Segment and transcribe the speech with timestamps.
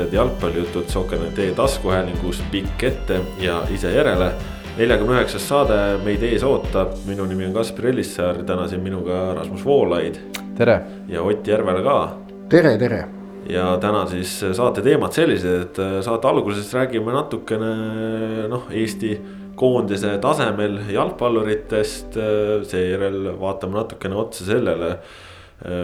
[0.00, 4.32] järjekordsed jalgpallijutud Soker.ee taskuhäälingus pikk ette ja ise järele.
[4.78, 9.64] neljakümne üheksas saade meid ees ootab, minu nimi on Kaspar Ellissaar, täna siin minuga Rasmus
[9.64, 10.16] Voolaid.
[10.56, 10.80] tere.
[11.08, 12.16] ja Ott Järvela ka.
[12.48, 13.08] tere, tere.
[13.48, 19.20] ja täna siis saate teemad sellised, et saate alguses räägime natukene noh, Eesti
[19.54, 22.16] koondise tasemel jalgpalluritest,
[22.62, 25.29] seejärel vaatame natukene otsa sellele Äh,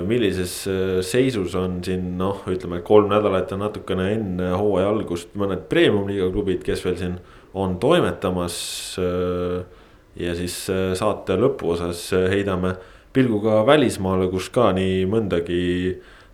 [0.09, 5.67] millises äh, seisus on siin noh, ütleme kolm nädalat ja natukene enne hooaja algust mõned
[5.69, 7.19] premium-liiga klubid, kes veel siin
[7.57, 8.57] on toimetamas.
[9.03, 9.85] Äh,
[10.17, 10.55] ja siis
[10.97, 12.71] saate lõpuosas heidame
[13.13, 15.65] pilgu ka välismaale, kus ka nii mõndagi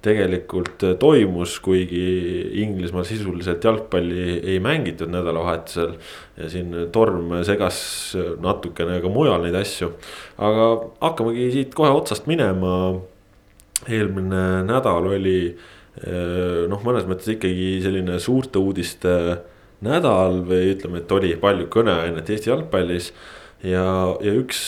[0.02, 2.04] tegelikult toimus, kuigi
[2.62, 5.96] Inglismaal sisuliselt jalgpalli ei mängitud nädalavahetusel.
[6.38, 7.80] ja siin torm segas
[8.42, 9.92] natukene ka mujal neid asju,
[10.38, 10.68] aga
[11.02, 13.02] hakkamegi siit kohe otsast minema
[13.88, 19.14] eelmine nädal oli eh, noh, mõnes mõttes ikkagi selline suurte uudiste
[19.82, 23.12] nädal või ütleme, et oli palju kõneainet Eesti jalgpallis.
[23.66, 23.86] ja,
[24.22, 24.60] ja üks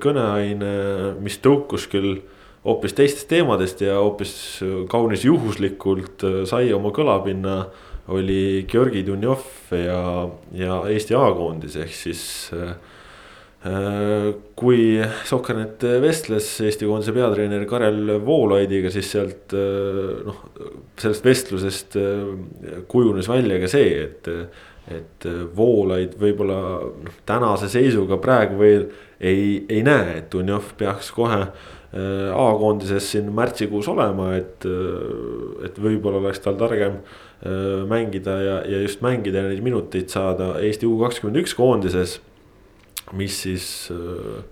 [0.00, 0.72] kõneaine,
[1.20, 2.22] mis tõukus küll
[2.64, 7.66] hoopis teistest teemadest ja hoopis kaunis juhuslikult sai oma kõlapinna.
[8.08, 12.74] oli Georgi Dunjov ja, ja Eesti A-koondis ehk siis Äh,
[13.64, 14.80] kui
[15.24, 20.42] Sokkernet vestles Eesti koondise peatreener Karel Voolaidiga, siis sealt äh, noh,
[21.00, 24.32] sellest vestlusest äh, kujunes välja ka see, et.
[24.92, 25.24] et
[25.56, 28.82] Voolaid võib-olla noh, tänase seisuga praegu veel
[29.16, 31.38] ei, ei näe, et Dunjov peaks kohe
[31.94, 34.66] A-koondises siin märtsikuus olema, et,
[35.64, 36.98] et võib-olla oleks tal targem
[37.88, 42.18] mängida ja, ja just mängida ja neid minuteid saada Eesti U kakskümmend üks koondises
[43.16, 44.42] mis siis äh,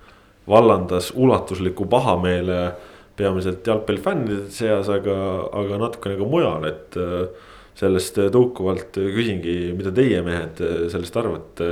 [0.48, 2.72] vallandas ulatusliku pahameele
[3.16, 5.16] peamiselt jalgpallifännide seas, aga,
[5.52, 10.60] aga natukene ka mujal, et äh, sellest tõukuvalt küsingi, mida teie mehed
[10.92, 11.68] sellest arvate.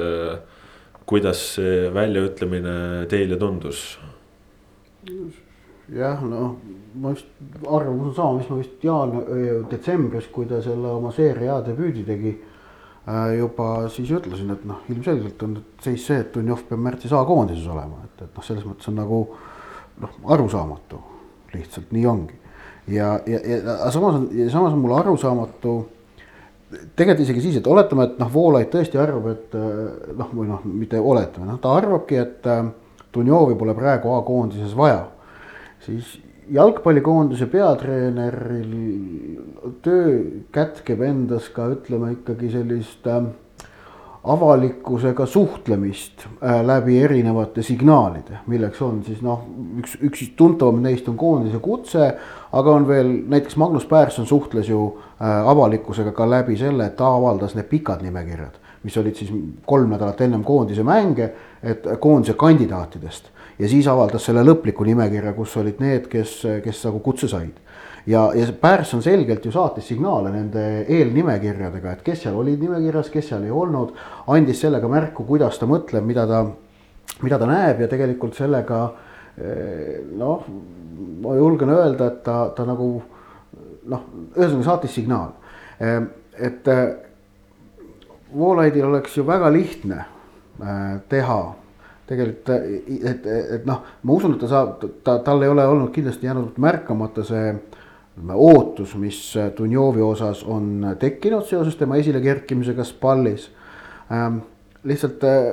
[1.10, 3.98] kuidas see väljaütlemine teile tundus?
[5.90, 6.54] jah, noh,
[6.94, 7.26] ma vist
[7.66, 12.49] arvan sama, mis ma vist jaan-, detsembris, kui ta selle oma seeria debüüdi tegi Äh,
[13.38, 18.03] juba siis ütlesin, et noh, ilmselgelt on seis see, et Dunjov peab märtsis A-koondises olema,
[18.06, 19.22] et, et noh, selles mõttes on nagu
[20.00, 21.00] noh, arusaamatu,
[21.54, 22.37] lihtsalt nii ongi.
[22.91, 25.75] ja, ja, ja samas on, samas on mulle arusaamatu
[26.71, 30.65] tegelikult isegi siis, et oletame, et noh, Voolaid tõesti arvab, et äh, noh, või noh,
[30.66, 32.65] mitte oletame, noh, ta arvabki, et äh,
[33.15, 35.09] Dunjovi pole praegu A-koondises vaja.
[35.84, 36.19] siis
[36.50, 38.72] jalgpallikoondise peatreeneril
[39.82, 40.16] töö
[40.52, 43.22] kätkeb endas ka ütleme ikkagi sellist äh,
[44.24, 49.44] avalikkusega suhtlemist äh, läbi erinevate signaalide, milleks on siis noh,
[49.80, 52.10] üks, üks tuntavam neist on koondise kutse.
[52.52, 57.14] aga on veel näiteks Magnus Persson suhtles ju äh, avalikkusega ka läbi selle, et ta
[57.14, 59.30] avaldas need pikad nimekirjad, mis olid siis
[59.66, 61.30] kolm nädalat ennem koondise mänge,
[61.62, 63.30] et koondise kandidaatidest
[63.60, 67.59] ja siis avaldas selle lõpliku nimekirja, kus olid need, kes, kes nagu kutse said.
[68.06, 73.28] ja, ja Pärson selgelt ju saatis signaale nende eelnimekirjadega, et kes seal olid nimekirjas, kes
[73.32, 73.93] seal ei olnud.
[74.26, 76.44] andis sellega märku, kuidas ta mõtleb, mida ta,
[77.22, 78.81] mida ta näeb ja tegelikult sellega
[79.37, 80.47] eh, noh,
[81.21, 82.91] ma julgen öelda, et ta, ta nagu
[83.91, 85.37] noh, ühesõnaga saatis signaal,
[85.81, 86.00] eh,
[86.38, 86.88] et eh,
[88.31, 90.04] Voolaidil oleks ju väga lihtne
[91.10, 91.38] teha
[92.10, 92.48] tegelikult,
[93.06, 96.59] et, et, noh, ma usun, et ta saab, ta, tal ei ole olnud kindlasti jäänud
[96.59, 97.53] märkamata see
[98.34, 99.19] ootus, mis
[99.57, 103.51] Dunjovi osas on tekkinud seoses tema esilekerkimisega Spallis
[104.12, 104.42] ähm,.
[104.84, 105.45] lihtsalt äh,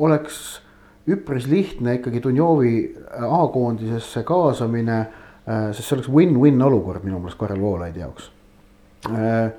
[0.00, 0.62] oleks
[1.06, 7.60] üpris lihtne ikkagi Dunjovi A-koondisesse kaasamine äh,, sest see oleks win-win olukord minu meelest Karel
[7.60, 8.30] Voolaidi jaoks
[9.12, 9.52] äh,.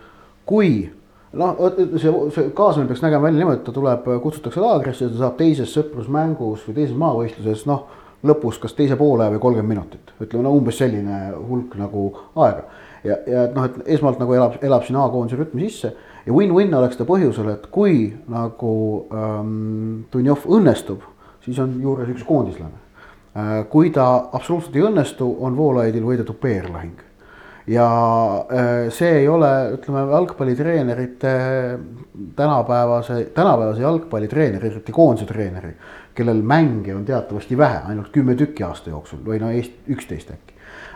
[0.45, 0.89] kui
[1.37, 1.61] noh,
[1.99, 5.73] see, see kaasamine peaks nägema välja niimoodi, et ta tuleb, kutsutakse laagrisse, ta saab teises
[5.75, 7.85] sõprusmängus või teises maavõistluses, noh.
[8.27, 12.63] lõpus kas teise poole või kolmkümmend minutit, ütleme no umbes selline hulk nagu aega.
[13.03, 15.93] ja, ja et noh, et esmalt nagu elab, elab siin A-koondise rütmi sisse
[16.25, 18.73] ja win-win oleks ta põhjusel, et kui nagu
[19.13, 21.05] ähm, Dunjov õnnestub,
[21.45, 22.73] siis on juures üks koondislane
[23.37, 23.65] äh,.
[23.69, 27.06] kui ta absoluutselt ei õnnestu, on Voolaidil võidetud PR-lahing
[27.67, 27.87] ja
[28.51, 31.31] äh, see ei ole, ütleme jalgpallitreenerite
[32.35, 35.73] tänapäevase, tänapäevase jalgpallitreeneri, eriti koondise treeneri,
[36.15, 39.51] kellel mänge on teatavasti vähe, ainult kümme tükki aasta jooksul või no
[39.91, 40.55] üksteist äkki.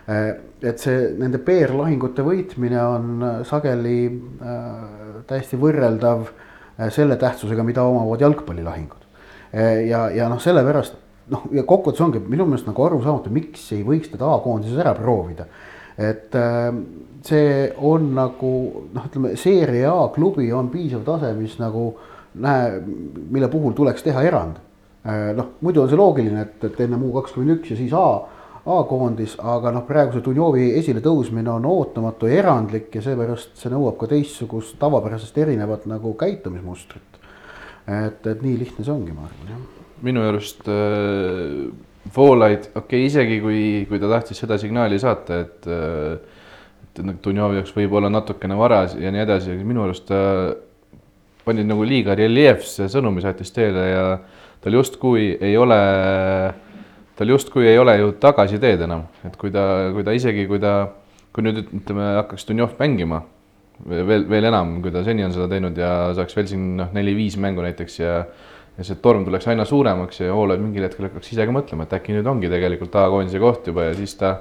[0.09, 0.31] Äh,
[0.61, 6.31] et see nende PR-lahingute võitmine on äh, sageli äh, täiesti võrreldav
[6.89, 9.03] selle tähtsusega, mida omavad jalgpallilahingud.
[9.85, 10.95] ja, ja noh, sellepärast
[11.29, 15.45] noh, ja kokkuvõttes ongi minu meelest nagu arusaamatu, miks ei võiks teda A-koondises ära proovida
[15.97, 16.73] et äh,
[17.25, 18.51] see on nagu
[18.93, 21.91] noh, ütleme seeria A klubi on piisav tase, mis nagu
[22.41, 22.79] näe,
[23.31, 24.59] mille puhul tuleks teha erand.
[25.05, 28.05] Äh, noh, muidu on see loogiline, et, et ennem U kakskümmend üks ja siis A,
[28.61, 33.97] A-koondis, aga noh, praegu see Dunjovi esiletõusmine on ootamatu ja erandlik ja seepärast see nõuab
[33.97, 37.17] ka teistsugust tavapärasest erinevat nagu käitumismustrit.
[37.87, 39.87] et, et nii lihtne see ongi, ma arvan, jah.
[40.05, 45.67] minu arust äh Voolaid, okei okay,, isegi kui, kui ta tahtis seda signaali saata, et
[46.91, 50.17] et Dunjovi jaoks võib-olla natukene varas ja nii edasi, minu arust ta
[51.45, 54.03] pani nagu liiga reljeefse sõnumi saatis teele ja
[54.61, 55.77] tal justkui ei ole,
[57.17, 59.63] tal justkui ei ole ju tagasiteed enam, et kui ta,
[59.95, 60.75] kui ta isegi, kui ta,
[61.31, 63.23] kui nüüd ütleme, hakkaks Dunjov mängima
[63.87, 67.37] veel, veel enam, kui ta seni on seda teinud ja saaks veel siin noh, neli-viis
[67.41, 68.17] mängu näiteks ja
[68.77, 71.95] ja see torm tuleks aina suuremaks ja Ooled mingil hetkel hakkaks ise ka mõtlema, et
[71.99, 74.37] äkki nüüd ongi tegelikult A-koondise koht juba ja siis ta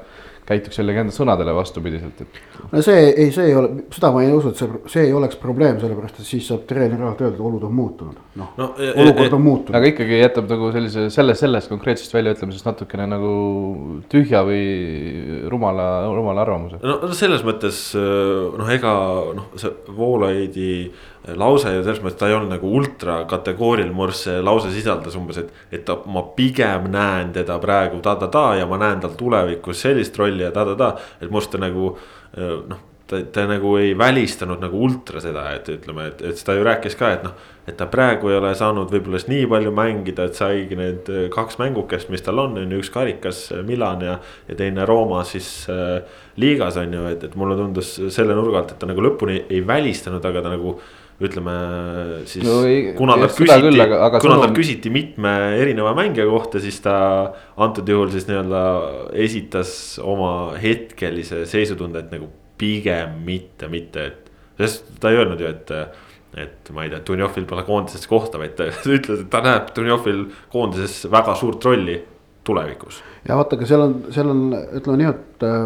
[0.51, 2.39] käituks jällegi enda sõnadele vastupidiselt, et.
[2.73, 5.39] no see ei, see ei ole, seda ma ei usu, et see, see ei oleks
[5.41, 8.89] probleem, sellepärast et siis saab treener alati öelda, et olud on muutunud, noh no, no,
[9.05, 9.77] olukord on muutunud.
[9.79, 13.35] aga ikkagi jätab nagu sellise, selle, sellest konkreetsest väljaütlemisest natukene nagu
[14.11, 14.65] tühja või
[15.53, 16.83] rumala, rumala arvamuse.
[16.83, 18.97] no selles mõttes noh, ega
[19.39, 20.73] noh, see Voolaidi
[21.39, 25.41] lause ju selles mõttes, ta ei olnud nagu ultrakategooriline, mu arust see lause sisaldas umbes,
[25.43, 30.19] et, et ta, ma pigem näen teda praegu ta-ta-ta ja ma näen tal tulevikus sellist
[30.19, 30.95] rolli ja ta-ta-ta.
[31.21, 31.95] et mu arust ta nagu
[32.37, 36.65] noh, ta, ta nagu ei välistanud nagu ultra seda, et ütleme, et, et ta ju
[36.67, 37.35] rääkis ka, et noh.
[37.69, 42.11] et ta praegu ei ole saanud võib-olla nii palju mängida, et saigi need kaks mängukest,
[42.11, 44.17] mis tal on, on ju üks karikas Milan ja,
[44.49, 46.01] ja teine Rooma siis äh,
[46.41, 49.63] liigas on ju, et, et mulle tundus selle nurga alt, et ta nagu lõpuni ei
[49.67, 50.79] välistanud, aga ta nagu
[51.21, 51.55] ütleme
[52.29, 54.45] siis no, ei, kuna talt küsiti, kuna sõnum...
[54.47, 56.95] talt küsiti mitme erineva mängija kohta, siis ta
[57.61, 58.63] antud juhul siis nii-öelda
[59.21, 62.31] esitas oma hetkelise seisutunde, et nagu
[62.61, 64.31] pigem mitte, mitte, et.
[64.61, 65.75] sest ta ei öelnud ju, et,
[66.41, 70.25] et ma ei tea, Dunjovil pole koondises kohta, vaid ta ütles, et ta näeb Dunjovil
[70.53, 72.01] koondises väga suurt rolli
[72.49, 73.03] tulevikus.
[73.29, 74.45] ja vaata, aga seal on, seal on,
[74.81, 75.61] ütleme nii, et äh,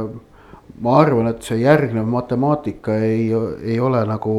[0.82, 3.30] ma arvan, et see järgnev matemaatika ei,
[3.62, 4.34] ei ole nagu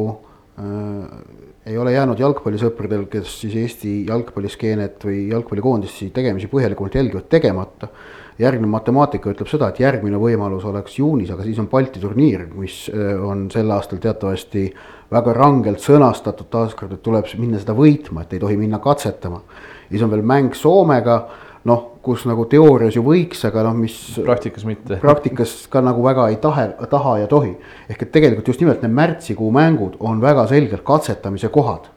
[1.66, 7.88] ei ole jäänud jalgpallisõpradel, kes siis Eesti jalgpalliskeenet või jalgpallikoondisi tegemisi põhjalikumalt jälgivad, tegemata.
[8.38, 12.90] järgmine matemaatika ütleb seda, et järgmine võimalus oleks juunis, aga siis on Balti turniir, mis
[12.92, 14.66] äh, on sel aastal teatavasti
[15.12, 19.40] väga rangelt sõnastatud taaskord, et tuleb minna seda võitma, et ei tohi minna katsetama.
[19.88, 21.28] siis on veel mäng Soomega
[21.64, 23.96] noh, kus nagu teoorias ju võiks, aga noh, mis.
[24.22, 25.00] praktikas mitte.
[25.02, 27.56] praktikas ka nagu väga ei tahe, taha ja tohi.
[27.90, 31.90] ehk et tegelikult just nimelt need märtsikuu mängud on väga selgelt katsetamise kohad.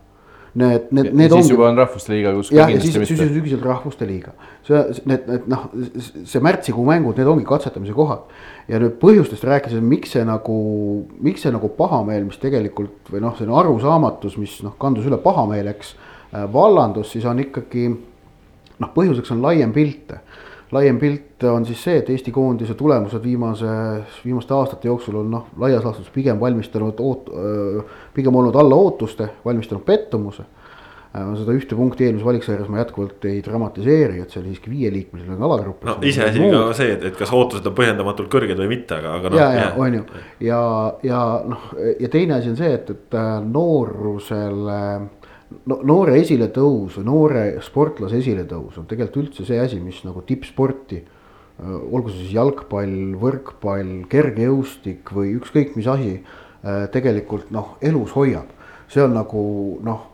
[0.57, 1.45] Need, need, need ongi.
[1.45, 2.49] siis juba on rahvuste liiga, kus.
[2.51, 4.33] jah, ja siis, siis on sügisel rahvuste liiga.
[4.65, 5.67] see, need, need noh,
[6.01, 8.25] see märtsikuu mängud, need ongi katsetamise kohad.
[8.67, 10.59] ja nüüd põhjustest rääkides, miks see nagu,
[11.21, 15.93] miks see nagu pahameel, mis tegelikult või noh, selline arusaamatus, mis noh, kandus üle pahameeleks,
[16.53, 17.85] vallandus, siis on ikkagi
[18.79, 20.13] noh, põhjuseks on laiem pilt.
[20.71, 23.71] laiem pilt on siis see, et Eesti koondise tulemused viimase,
[24.25, 27.31] viimaste aastate jooksul on noh, laias laastus pigem valmistanud oot-,
[28.13, 30.45] pigem olnud alla ootuste, valmistanud pettumuse
[31.09, 35.81] seda ühte punkti eelmises valiksarjas ma jätkuvalt ei dramatiseeri, et see oli siiski viieliikmeline alagrupp.
[35.87, 39.31] no iseasi ka see, et, et kas ootused on põhjendamatult kõrged või mitte, aga, aga
[39.33, 39.39] noh.
[39.39, 40.03] ja, ja on ju
[40.45, 40.59] ja,
[41.09, 41.65] ja noh,
[41.99, 43.17] ja teine asi on see, et, et
[43.49, 44.83] noorusele
[45.69, 51.01] no noore esiletõus noore sportlase esiletõus on tegelikult üldse see asi, mis nagu tippsporti.
[51.59, 58.13] Äh, olgu see siis jalgpall, võrkpall, kergejõustik või ükskõik mis asi äh, tegelikult noh, elus
[58.17, 58.55] hoiab.
[58.89, 59.41] see on nagu
[59.85, 60.07] noh,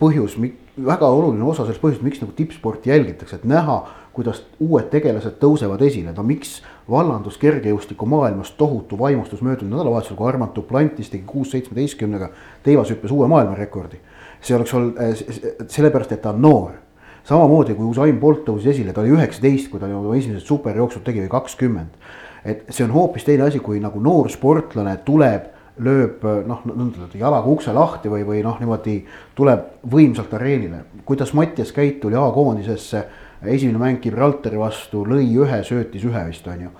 [0.00, 0.34] põhjus,
[0.76, 3.78] väga oluline osa sellest põhjusest, miks nagu tippsporti jälgitakse, et näha,
[4.12, 6.58] kuidas uued tegelased tõusevad esile, no miks
[6.90, 12.28] vallandus kergejõustiku maailmas tohutu vaimustus möödunud nädalavahetusel, kui Armand Duplantis tegi kuus seitsmeteistkümnega
[12.66, 14.02] teivashüppes uue maailmarekordi
[14.40, 15.12] see oleks olnud äh,
[15.68, 16.72] sellepärast, et ta on noor.
[17.24, 21.20] samamoodi kui Usain Bolt tõusis esile, ta oli üheksateist, kui ta oma esimesed superjooksud tegi
[21.24, 21.96] või kakskümmend.
[22.44, 27.48] et see on hoopis teine asi, kui nagu noor sportlane tuleb lööb noh, nõnda jalaga
[27.48, 29.00] ukse lahti või, või noh, niimoodi
[29.36, 30.84] tuleb võimsalt areenile.
[31.04, 33.04] kuidas Mattias Käit tuli A-koondisesse,
[33.44, 36.72] esimene mäng Gibraltari vastu, lõi ühe, söötis ühe vist on ju.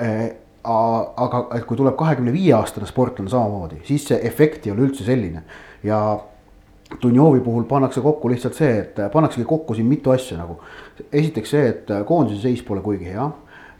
[0.00, 0.32] Äh,
[0.64, 5.04] aga et kui tuleb kahekümne viie aastane sportlane samamoodi, siis see efekt ei ole üldse
[5.04, 5.44] selline
[5.84, 5.98] ja
[7.02, 10.58] Dunjovi puhul pannakse kokku lihtsalt see, et pannaksegi kokku siin mitu asja nagu.
[11.12, 13.30] esiteks see, et koondise seis pole kuigi hea.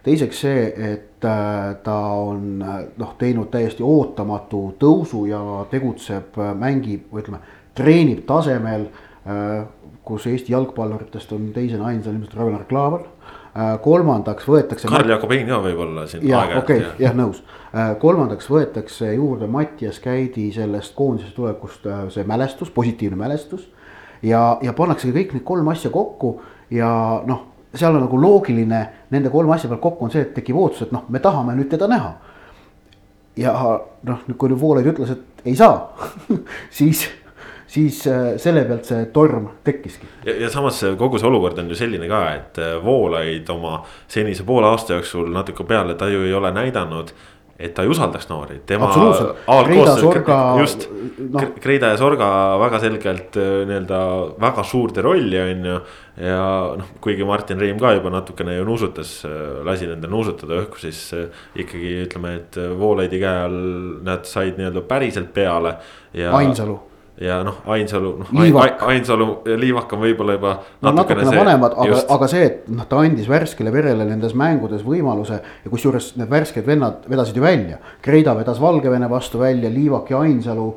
[0.03, 5.41] teiseks see, et äh, ta on noh, teinud täiesti ootamatu tõusu ja
[5.71, 7.41] tegutseb, mängib või ütleme,
[7.75, 8.89] treenib tasemel,
[9.25, 9.65] äh,
[10.05, 13.07] kus Eesti jalgpalluritest on teisena ainsana ilmselt Ragnar Klavan
[13.83, 14.89] kolmandaks võetakse.
[14.91, 16.27] Karl Jakobein ka võib-olla siin.
[16.27, 17.43] jah, okei okay,, jah nõus.
[18.03, 23.69] kolmandaks võetakse juurde Mattias Käidi sellest koondisest tulekust see mälestus, positiivne mälestus.
[24.23, 28.81] ja, ja pannakse kõik need kolm asja kokku ja noh, seal on nagu loogiline
[29.11, 31.71] nende kolme asja pealt kokku on see, et tekib ootus, et noh, me tahame nüüd
[31.71, 32.15] teda näha.
[33.37, 33.55] ja
[34.03, 35.95] noh, nüüd kui Voolaid ütles, et ei saa
[36.79, 37.07] siis
[37.75, 40.09] siis äh, selle pealt see torm tekkiski.
[40.27, 44.47] ja, ja samas kogu see olukord on ju selline ka, et äh, Voolaid oma senise
[44.47, 47.15] poole aasta jooksul natuke peale ta ju ei ole näidanud
[47.55, 48.89] et ta ei usaldaks noori, tema.
[48.91, 50.39] Kreida, Sorga.
[50.59, 50.89] just
[51.23, 52.29] no., Kreida ja Sorga
[52.59, 54.01] väga selgelt äh, nii-öelda
[54.43, 55.77] väga suurde rolli, on ju.
[56.31, 56.41] ja
[56.79, 59.21] noh, kuigi Martin Reim ka juba natukene ju nuusutas,
[59.67, 61.07] lasi nendel nuusutada õhku, siis
[61.59, 63.63] ikkagi ütleme, et Voolaidi käe all
[64.07, 65.79] nad said nii-öelda päriselt peale.
[66.15, 66.81] Ainsalu
[67.21, 68.57] ja noh, Ainsalu, noh
[68.89, 70.55] Ainsalu ja Liivak on võib-olla juba.
[70.83, 74.83] no natukene see, vanemad, aga, aga see, et noh, ta andis värskele verele nendes mängudes
[74.87, 77.79] võimaluse ja kusjuures need värsked vennad vedasid ju välja.
[78.03, 80.73] Kreida vedas Valgevene vastu välja, Liivak ja Ainsalu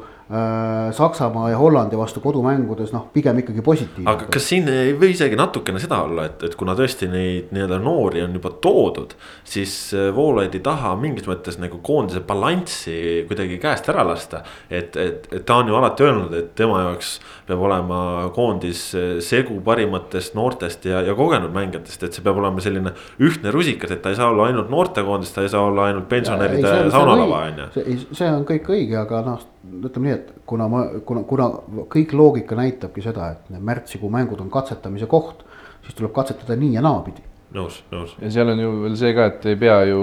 [0.92, 4.10] Saksamaa ja Hollandi vastu kodumängudes noh, pigem ikkagi positiivne.
[4.12, 7.78] aga kas siin ei või isegi natukene seda olla, et, et kuna tõesti neid nii-öelda
[7.80, 9.16] noori on juba toodud.
[9.48, 14.44] siis äh, Voolaid ei taha mingis mõttes nagu koondise balanssi kuidagi käest ära lasta.
[14.70, 17.18] et, et, et ta on ju alati öelnud, et tema jaoks
[17.48, 18.04] peab olema
[18.36, 22.92] koondis äh, segu parimatest noortest ja, ja kogenud mängijatest, et see peab olema selline
[23.24, 26.90] ühtne rusikas, et ta ei saa olla ainult noortekoondis, ta ei saa olla ainult pensionäride
[26.92, 28.02] saunalava on ju.
[28.12, 29.54] see on kõik õige, aga noh
[29.88, 31.50] ütleme nii, et kuna ma, kuna, kuna
[31.94, 35.44] kõik loogika näitabki seda, et need märtsikuu mängud on katsetamise koht,
[35.86, 37.24] siis tuleb katsetada nii ja naapidi.
[37.56, 38.16] nõus, nõus.
[38.22, 40.00] ja seal on ju veel see ka, et ei pea ju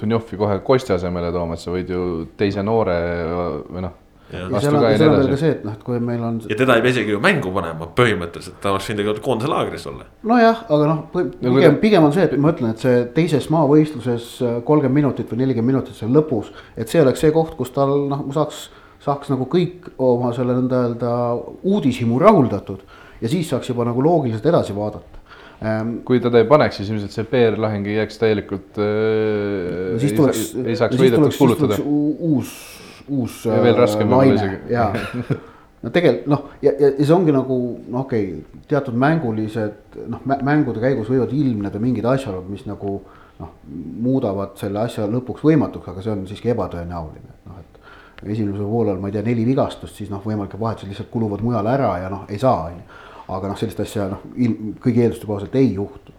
[0.00, 2.02] Dunjovi kohe Kosti asemele tooma, et sa võid ju
[2.36, 2.98] teise noore
[3.70, 5.98] või noh ja, ja seal on, seal on veel ka see, et noh, et kui
[6.02, 6.38] meil on.
[6.50, 9.86] ja teda ei pea isegi ju mängu panema põhimõtteliselt, ta oleks võinud tegelikult koondise laagris
[9.90, 10.06] olla.
[10.26, 11.02] nojah, aga noh,
[11.42, 14.32] pigem, pigem on see, et ma ütlen, et see teises maavõistluses
[14.66, 16.50] kolmkümmend minutit või nelikümmend minutit seal lõpus.
[16.76, 18.66] et see oleks see koht, kus tal noh, saaks
[19.06, 21.12] saaks nagu kõik oma selle nõnda öelda
[21.62, 22.82] uudishimu rahuldatud
[23.20, 25.22] ja siis saaks juba nagu loogiliselt edasi vaadata
[25.62, 25.98] ähm,.
[26.04, 29.98] kui teda ei paneks, siis ilmselt see PR-lahing ei jääks täielikult äh,.
[30.02, 31.78] siis tuleks, ei saaks võidetuks kuulutada.
[31.84, 32.54] uus,
[33.08, 33.44] uus.
[33.48, 34.74] ja veel raskem võib-olla isegi.
[34.74, 34.90] ja,
[35.82, 40.26] no tegelikult noh, ja, ja, ja see ongi nagu noh, okei okay,, teatud mängulised noh,
[40.26, 42.98] mängude käigus võivad ilmneda mingid asjaolud, mis nagu
[43.40, 43.54] noh,
[44.02, 47.75] muudavad selle asja lõpuks võimatuks, aga see on siiski ebatõenäoline, et noh, et
[48.24, 51.72] esimesel poolel, ma ei tea, neli vigastust, siis noh, võimalik, et vahetused lihtsalt kuluvad mujale
[51.72, 53.02] ära ja noh, ei saa, on ju.
[53.36, 54.22] aga noh, sellist asja noh,
[54.82, 56.14] kõigi eelduste kohaselt ei juhtu.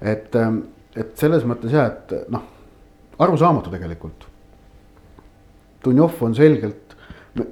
[0.00, 0.62] et, ähm,
[0.96, 2.42] et selles mõttes jah, et noh,
[3.18, 4.26] arusaamatu tegelikult.
[5.84, 6.96] Dunjov on selgelt,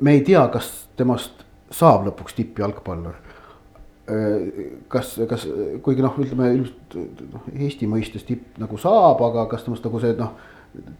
[0.00, 5.46] me ei tea, kas temast saab lõpuks tippjalgpallur äh, kas, kas
[5.84, 6.96] kuigi noh, ütleme ilmselt
[7.34, 10.34] noh, Eesti mõistes tipp nagu saab, aga kas temast nagu see noh,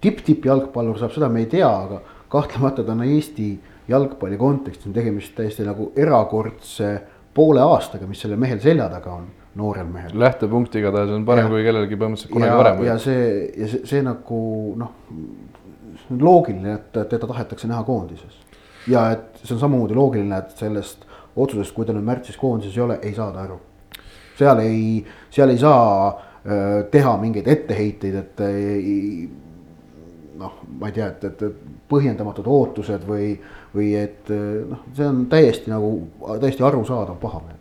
[0.03, 2.01] tipp-tipp jalgpallur saab, seda me ei tea, aga
[2.31, 3.51] kahtlemata ta on Eesti
[3.91, 6.93] jalgpalli kontekstis on tegemist täiesti nagu erakordse
[7.35, 9.27] poole aastaga, mis sellel mehel selja taga on,
[9.59, 10.15] noorel mehel.
[10.19, 12.85] lähtepunkt igatahes on parem ja, kui kellelgi põhimõtteliselt kunagi varem.
[12.87, 14.41] ja see, ja see, see nagu
[14.79, 14.95] noh,
[16.19, 18.39] loogiline, et teda tahetakse näha koondises.
[18.91, 21.07] ja et see on samamoodi loogiline, et sellest
[21.37, 23.61] otsusest, kui ta nüüd märtsis koondises ei ole, ei saada aru.
[24.39, 29.31] seal ei, seal ei saa äh, teha mingeid etteheiteid, et ei,
[30.41, 33.35] noh, ma ei tea, et, et põhjendamatud ootused või,
[33.75, 35.93] või et noh, see on täiesti nagu
[36.41, 37.59] täiesti arusaadav pahameel.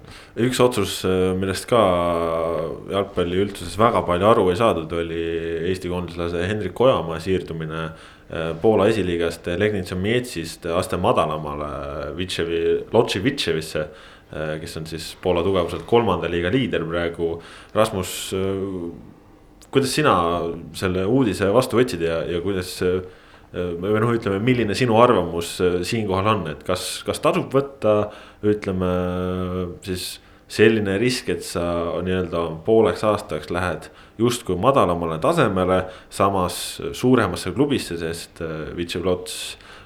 [0.47, 1.01] üks otsus,
[1.37, 1.81] millest ka
[2.91, 5.23] jalgpalli üldsuses väga palju aru ei saadud, oli
[5.69, 12.61] Eesti koondislase Hendrik Ojamaa siirdumine eh, Poola esiliigast Legnitsa Mietsist aste madalamale Vitševi,
[12.93, 17.35] Lotši Vitševisse eh, kes on siis Poola tugevuselt kolmanda liiga liider praegu.
[17.75, 18.67] Rasmus, eh,
[19.73, 20.13] kuidas sina
[20.77, 22.77] selle uudise vastu võtsid ja, ja kuidas
[23.53, 28.11] või noh, ütleme, milline sinu arvamus äh, siinkohal on, et kas, kas tasub võtta,
[28.45, 28.89] ütleme
[29.85, 31.63] siis selline risk, et sa
[32.05, 33.89] nii-öelda pooleks aastaks lähed
[34.21, 35.83] justkui madalamale tasemele,
[36.13, 39.39] samas suuremasse klubisse, sest äh, Vitševlots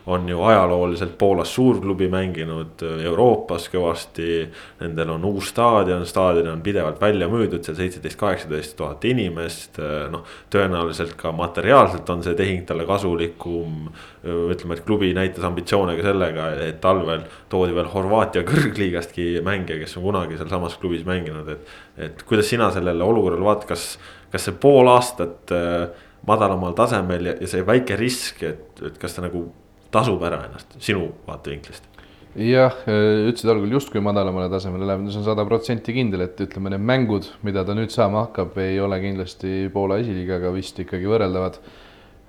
[0.05, 4.47] on ju ajalooliselt Poolas suurklubi mänginud, Euroopas kõvasti.
[4.81, 9.79] Nendel on uus staadion, staadion on pidevalt välja müüdud, seal seitseteist, kaheksateist tuhat inimest.
[10.11, 13.89] noh, tõenäoliselt ka materiaalselt on see tehing talle kasulikum.
[14.23, 19.97] ütleme, et klubi näitas ambitsioone ka sellega, et talvel toodi veel Horvaatia kõrgliigastki mängija, kes
[19.97, 21.67] on kunagi sealsamas klubis mänginud, et.
[21.97, 23.99] et kuidas sina sellele olukorrale vaatad, kas,
[24.31, 25.89] kas see pool aastat äh,
[26.27, 29.47] madalamal tasemel ja, ja see väike risk, et, et kas ta nagu
[29.93, 31.89] tasub ära ennast sinu vaatevinklist?
[32.33, 36.81] jah, ütlesid algul justkui madalamale tasemele läheb, see on sada protsenti kindel, et ütleme, need
[36.81, 41.59] mängud, mida ta nüüd saama hakkab, ei ole kindlasti Poola esiliigaga vist ikkagi võrreldavad.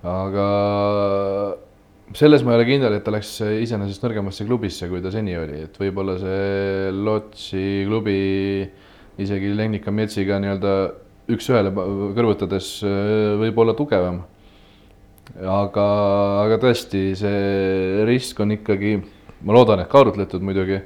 [0.04, 0.48] aga
[2.12, 5.62] selles ma ei ole kindel, et ta läks iseenesest nõrgemasse klubisse, kui ta seni oli,
[5.64, 8.18] et võib-olla see Lotsi klubi
[9.24, 10.74] isegi Legnica Metsiga nii-öelda
[11.32, 12.76] üks-ühele kõrvutades
[13.40, 14.20] võib olla tugevam.
[15.32, 15.86] Aga,
[16.44, 18.98] aga tõesti, see risk on ikkagi
[19.44, 20.80] ma loodan, et kaalutletud muidugi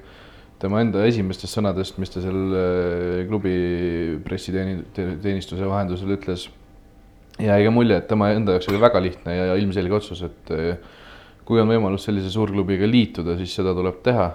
[0.59, 3.54] tema enda esimestest sõnadest, mis ta seal äh, klubi
[4.25, 6.49] pressiteenistuse vahendusel ütles.
[7.38, 10.78] jäi ka mulje, et tema enda jaoks oli väga lihtne ja ilmselge otsus, et äh,
[11.47, 14.33] kui on võimalus sellise suurklubiga liituda, siis seda tuleb teha.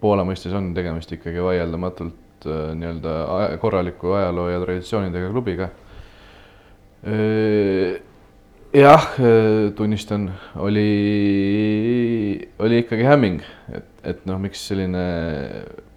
[0.00, 5.70] Poola mõistes on tegemist ikkagi vaieldamatult äh, nii-öelda korraliku ajaloo ja traditsioonidega klubiga
[8.74, 9.06] jah,
[9.76, 10.88] tunnistan, oli,
[12.58, 13.42] oli ikkagi hämming,
[13.74, 15.04] et, et noh, miks selline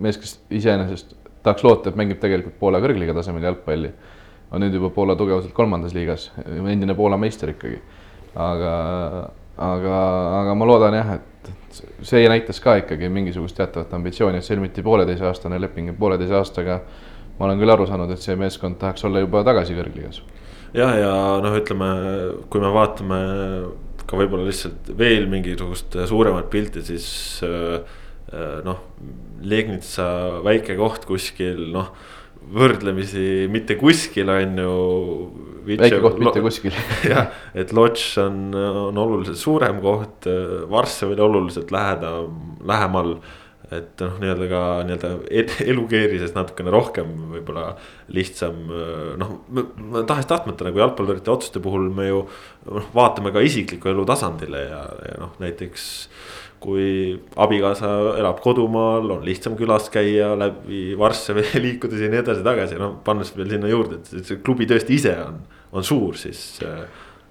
[0.04, 1.16] mees, kes iseenesest
[1.46, 3.92] tahaks loota, et mängib tegelikult Poola kõrgliiga tasemel jalgpalli,
[4.52, 7.82] on nüüd juba Poola tugevuselt kolmandas liigas, endine Poola meister ikkagi.
[8.38, 8.72] aga,
[9.58, 10.00] aga,
[10.44, 15.58] aga ma loodan jah, et see näitas ka ikkagi mingisugust teatavat ambitsiooni, et sõlmiti pooleteiseaastane
[15.62, 16.82] leping ja pooleteise aastaga
[17.40, 20.22] ma olen küll aru saanud, et see meeskond tahaks olla juba tagasi kõrgliigas
[20.76, 21.90] jah, ja noh, ütleme,
[22.52, 23.22] kui me vaatame
[24.08, 27.08] ka võib-olla lihtsalt veel mingisugust suuremat pilti, siis
[27.46, 27.80] äh,
[28.32, 28.84] äh, noh,
[29.48, 30.08] Legnitsa
[30.46, 31.92] väike koht kuskil noh,
[32.48, 34.76] võrdlemisi mitte kuskil on ju.
[35.68, 36.76] väike koht mitte kuskil
[37.12, 40.30] jah, et Lodž on, on oluliselt suurem koht,
[40.72, 42.32] Varssavile oluliselt lähedal,
[42.66, 43.18] lähemal
[43.76, 45.10] et noh, nii-öelda ka nii-öelda
[45.68, 47.74] elukeerises natukene rohkem võib-olla
[48.16, 48.62] lihtsam
[49.20, 49.34] noh,
[50.08, 52.24] tahes-tahtmata nagu jalgpallurite otsuste puhul me ju
[52.70, 55.88] noh, vaatame ka isikliku elu tasandile ja, ja noh, näiteks
[56.64, 62.98] kui abikaasa elab kodumaal, on lihtsam külas käia läbi Varssavi liikudes ja nii edasi-tagasi, noh
[63.06, 65.38] pannes veel sinna juurde, et see klubi tõesti ise on,
[65.78, 66.42] on suur, siis.
[66.66, 66.88] Äh,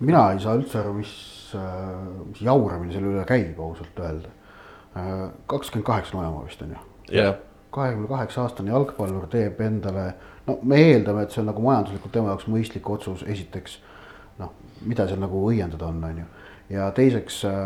[0.07, 1.12] mina ei saa üldse aru, mis,
[2.31, 4.36] mis jauramine selle üle käib, ausalt öelda
[5.46, 6.85] kakskümmend kaheksa nojamaa vist on ju.
[7.76, 10.06] kahekümne kaheksa aastane jalgpallur teeb endale,
[10.46, 13.78] no me eeldame, et see on nagu majanduslikult tema jaoks mõistlik otsus, esiteks.
[14.40, 14.52] noh,
[14.88, 16.28] mida seal nagu õiendada on, on ju.
[16.72, 17.61] ja teiseks äh,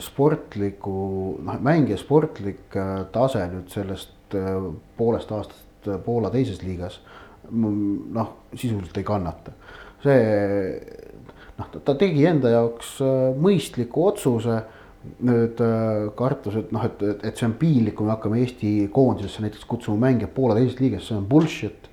[0.00, 0.94] sportliku,
[1.44, 4.56] noh mängija sportlik äh, tase nüüd sellest äh,
[4.96, 5.68] poolest aastast
[6.04, 7.00] Poola teises liigas.
[7.50, 9.52] noh, sisuliselt ei kannata,
[10.04, 10.18] see
[11.58, 13.00] noh, ta tegi enda jaoks
[13.42, 14.60] mõistliku otsuse
[15.26, 19.44] nüüd äh, kartus, et noh, et, et see on piinlik, kui me hakkame Eesti koondisesse
[19.44, 21.88] näiteks kutsuma mängijad Poola teisest liigast, see on bullshit.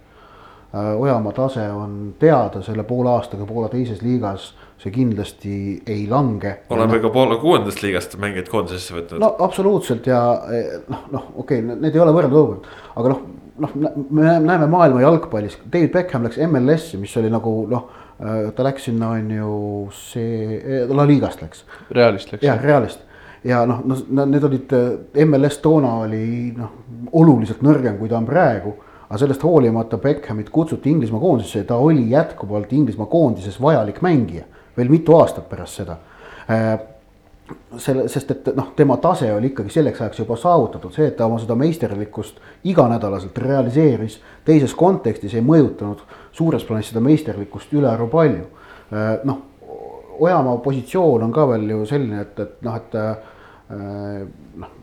[0.69, 5.53] Äh, Ojamaa tase on teada selle poole aastaga Poola teises liigas, see kindlasti
[5.87, 6.59] ei lange.
[6.69, 9.23] oleme ka Poola kuuendast liigast mängijaid koondisesse võtnud.
[9.23, 10.21] no absoluutselt ja
[10.53, 13.25] eh, noh, noh, okei okay,, need ei ole võrdlusolukord, aga noh,
[13.65, 13.73] noh,
[14.09, 18.83] me näeme maailma jalgpallis, David Beckham läks MLS-i, mis oli nagu noh Äh, ta läks
[18.83, 21.63] sinna, on ju see, äh, La Ligast läks.
[21.91, 22.43] Realist läks.
[22.43, 22.99] jah, Realist
[23.43, 26.73] ja noh, no need olid, äh, MLS toona oli noh,
[27.15, 28.75] oluliselt nõrgem, kui ta on praegu.
[29.09, 34.45] Aga sellest hoolimata Beckhamit kutsuti Inglismaa koondisesse ta oli jätkuvalt Inglismaa koondises vajalik mängija
[34.77, 35.97] veel mitu aastat pärast seda
[37.77, 41.27] selle, sest et noh, tema tase oli ikkagi selleks ajaks juba saavutatud, see, et ta
[41.29, 46.03] oma seda meisterlikkust iganädalaselt realiseeris teises kontekstis, ei mõjutanud
[46.35, 48.49] suures plaanis seda meisterlikkust ülearu palju.
[48.93, 49.45] Äh, noh,
[50.19, 54.25] Ojamaa positsioon on ka veel ju selline, et, et noh, et äh,
[54.59, 54.73] noh,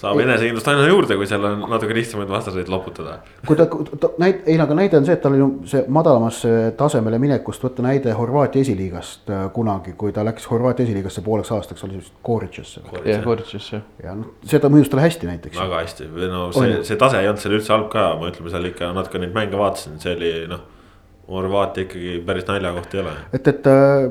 [0.00, 3.18] saab enesekindlust aina juurde, kui seal on natuke lihtsamaid vastaseid loputada.
[3.46, 3.66] kui ta,
[4.00, 7.64] ta näit-, ei no aga näide on see, et tal oli see madalamasse tasemele minekust
[7.66, 12.16] võtta näide Horvaatia esiliigast äh, kunagi, kui ta läks Horvaatia esiliigasse pooleks aastaks, oli vist
[12.26, 12.84] Goritšesse.
[13.04, 13.82] jah, Goritšesse.
[14.04, 15.60] ja noh, seda mõjus talle hästi näiteks.
[15.60, 18.70] väga hästi, no see, see tase ei olnud seal üldse halb ka, ma ütleme seal
[18.72, 20.68] ikka natuke neid mänge vaatasin, see oli noh
[21.30, 23.12] Horvaatia ikkagi päris naljakoht ei ole.
[23.32, 24.08] et, et äh,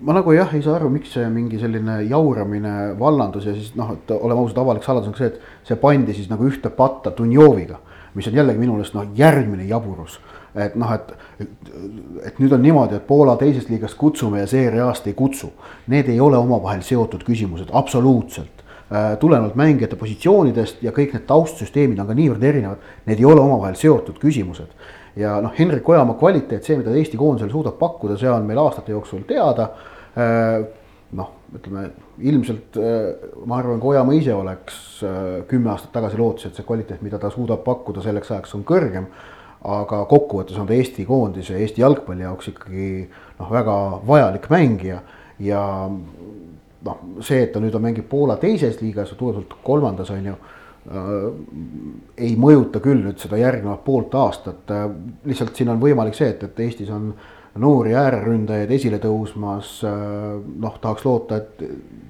[0.00, 3.94] ma nagu jah, ei saa aru, miks see mingi selline jauramine vallandus ja siis noh,
[3.96, 7.12] et oleme ausad, avalik saladus on ka see, et see pandi siis nagu ühte patta
[7.16, 7.80] Dunjoviga,
[8.18, 10.18] mis on jällegi minu meelest noh, järgmine jaburus.
[10.58, 15.06] et noh, et, et, nüüd on niimoodi, et Poola teisest liigast kutsume ja Serie A-st
[15.06, 15.52] ei kutsu.
[15.92, 22.00] Need ei ole omavahel seotud küsimused, absoluutselt äh, tulenevalt mängijate positsioonidest ja kõik need taustsüsteemid
[22.00, 24.72] on ka niivõrd erinevad, need ei ole omavahel seotud küsimused
[25.18, 28.94] ja noh, Henrik Ojamaa kvaliteet, see, mida Eesti koondisele suudab pakkuda, see on meil aastate
[28.94, 29.70] jooksul teada.
[30.18, 30.60] Äh,
[31.18, 31.88] noh, ütleme
[32.28, 36.66] ilmselt äh, ma arvan, kui Ojamaa ise oleks äh, kümme aastat tagasi lootis, et see
[36.68, 39.10] kvaliteet, mida ta suudab pakkuda selleks ajaks on kõrgem.
[39.68, 43.08] aga kokkuvõttes on ta Eesti koondise, Eesti jalgpalli jaoks ikkagi
[43.40, 43.74] noh, väga
[44.06, 45.00] vajalik mängija
[45.42, 50.30] ja noh, see, et ta nüüd on mängib Poola teises liigas ja tuleselt kolmandas on
[50.30, 50.36] ju.
[52.16, 54.62] Ei mõjuta küll nüüd seda järgnevat poolt aastat.
[54.72, 54.86] Äh,,
[55.28, 57.10] lihtsalt siin on võimalik see, et, et Eestis on
[57.58, 59.94] noori ääreründajaid esile tõusmas äh,.
[60.62, 61.62] noh, tahaks loota, et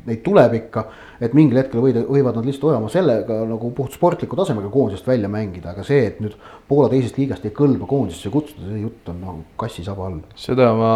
[0.08, 0.84] neid tuleb ikka,
[1.20, 5.30] et mingil hetkel võida, võivad nad lihtsalt olema sellega nagu puht sportliku tasemega koondisest välja
[5.32, 6.36] mängida, aga see, et nüüd
[6.68, 10.18] Poola teisest liigast ei kõlba koondisesse kutsuda, see jutt on nagu kassi saba all.
[10.36, 10.92] seda ma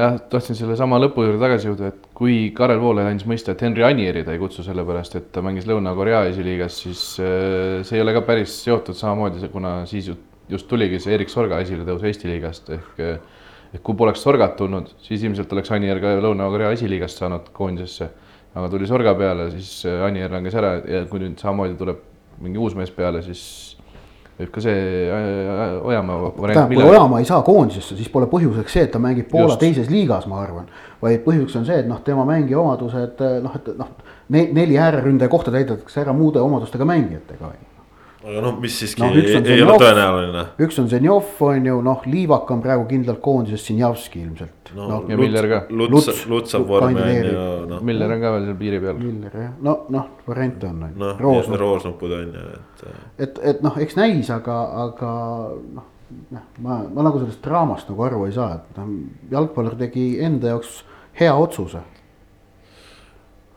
[0.00, 3.86] jah, tahtsin sellesama lõpu juurde tagasi jõuda, et kui Karel Voolaid andis mõista, et Henri
[3.86, 8.16] Anieri ta ei kutsu sellepärast, et ta mängis Lõuna-Korea esiliigas, siis äh, see ei ole
[8.16, 10.10] ka päris seotud samamoodi, kuna siis
[10.50, 13.02] just tuligi see Erik Sorga esiletõus Eesti liigast ehk
[13.76, 18.10] ehk kui poleks Sorgat tulnud, siis ilmselt oleks Anier ka Lõuna-Korea esiliigast saanud koondisesse
[18.56, 22.00] aga tuli Sorga peale, siis äh, Anier langes ära ja kui nüüd samamoodi tuleb
[22.44, 23.42] mingi uus mees peale, siis
[24.38, 26.72] võib ka see äh, äh, Ojamaa variant.
[26.72, 29.60] kui Ojamaa ei saa koondisesse, siis pole põhjuseks see, et ta mängib Poola Just.
[29.60, 30.72] teises liigas, ma arvan.
[31.02, 33.94] vaid põhjuseks on see, et noh, tema mängi omadused noh, et noh,
[34.32, 37.52] neli ääreründaja kohta täidetakse ära muude omadustega mängijatega
[38.26, 40.44] aga noh, mis siiski no, ei, ei ole tõenäoline.
[40.66, 44.72] üks on Zenjov, on ju, noh, Liivak on praegu kindlalt koondises, Sinjavski ilmselt.
[44.74, 45.60] no, no ja Miller ka.
[45.70, 47.82] Luts, Luts saab vormi on ju, noh.
[47.86, 49.00] Miller on ka veel seal piiri peal.
[49.00, 50.86] Miller jah, no, noh, variante on.
[51.02, 52.86] noh, roosnupud on ju, et.
[53.28, 55.12] et, et noh, eks näis, aga, aga
[55.78, 55.90] noh,
[56.34, 58.96] noh, ma, ma nagu sellest draamast nagu aru ei saa, et noh,
[59.32, 60.80] jalgpallur tegi enda jaoks
[61.20, 61.82] hea otsuse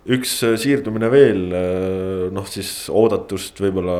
[0.09, 3.97] üks äh, siirdumine veel, äh, noh siis oodatust võib-olla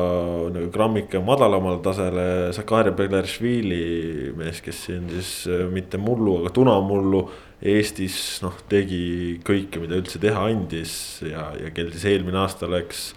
[0.54, 7.24] nagu grammike madalamal tasele, Sakarja Begleršvili mees, kes siin siis äh, mitte mullu, aga tunamullu
[7.60, 10.94] Eestis noh, tegi kõike, mida üldse teha andis
[11.26, 13.10] ja, ja kel siis eelmine aasta läks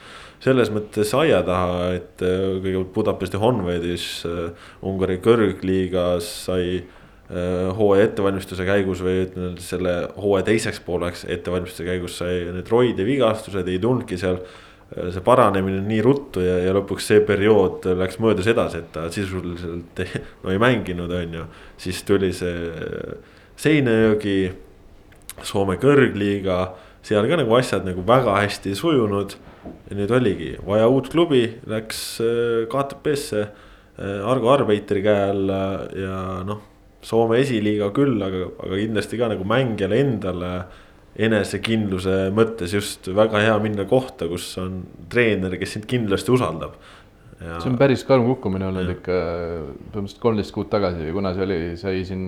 [0.43, 4.07] selles mõttes aia taha, et kõigepealt Budapesti Honvedis
[4.83, 12.17] Ungari kõrgliigas sai Äh, hooaja ettevalmistuse käigus või ütleme selle hooaja teiseks pooleks ettevalmistuse käigus
[12.19, 14.41] sai need roide vigastused, ei tulnudki seal.
[14.91, 19.07] Äh, see paranemine nii ruttu ja, ja lõpuks see periood läks möödas edasi, et ta
[19.13, 21.45] sisuliselt ei, no ei mänginud, on ju.
[21.79, 22.73] siis tuli see
[23.63, 24.51] Seinäjogi,
[25.43, 26.57] Soome kõrgliiga,
[27.05, 29.37] seal ka nagu asjad nagu väga hästi ei sujunud.
[29.89, 33.47] ja nüüd oligi vaja uut klubi, läks äh, KTP-sse
[34.25, 36.72] Argo Arbeiteri käe alla ja noh
[37.03, 40.51] Soome esiliiga küll, aga, aga kindlasti ka nagu mängijale endale
[41.13, 46.77] enesekindluse mõttes just väga hea minna kohta, kus on treener, kes sind kindlasti usaldab.
[47.43, 47.57] Ja...
[47.59, 48.95] see on päris karm kukkumine olnud ja.
[48.95, 49.15] ikka
[49.91, 52.23] põhimõtteliselt kolmteist kuud tagasi kuna see oli, sai siin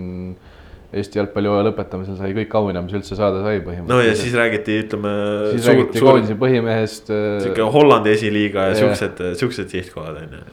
[0.96, 3.90] Eesti jalgpallihooaja lõpetamisel sai kõik auhinnad, mis üldse saada sai põhimõtteliselt.
[3.92, 5.14] no ja siis räägiti, ütleme.
[5.54, 7.10] siis suur, räägiti koondise põhimehest.
[7.44, 10.44] sihuke Hollandi esiliiga ja siuksed, siuksed sihtkohad on ju.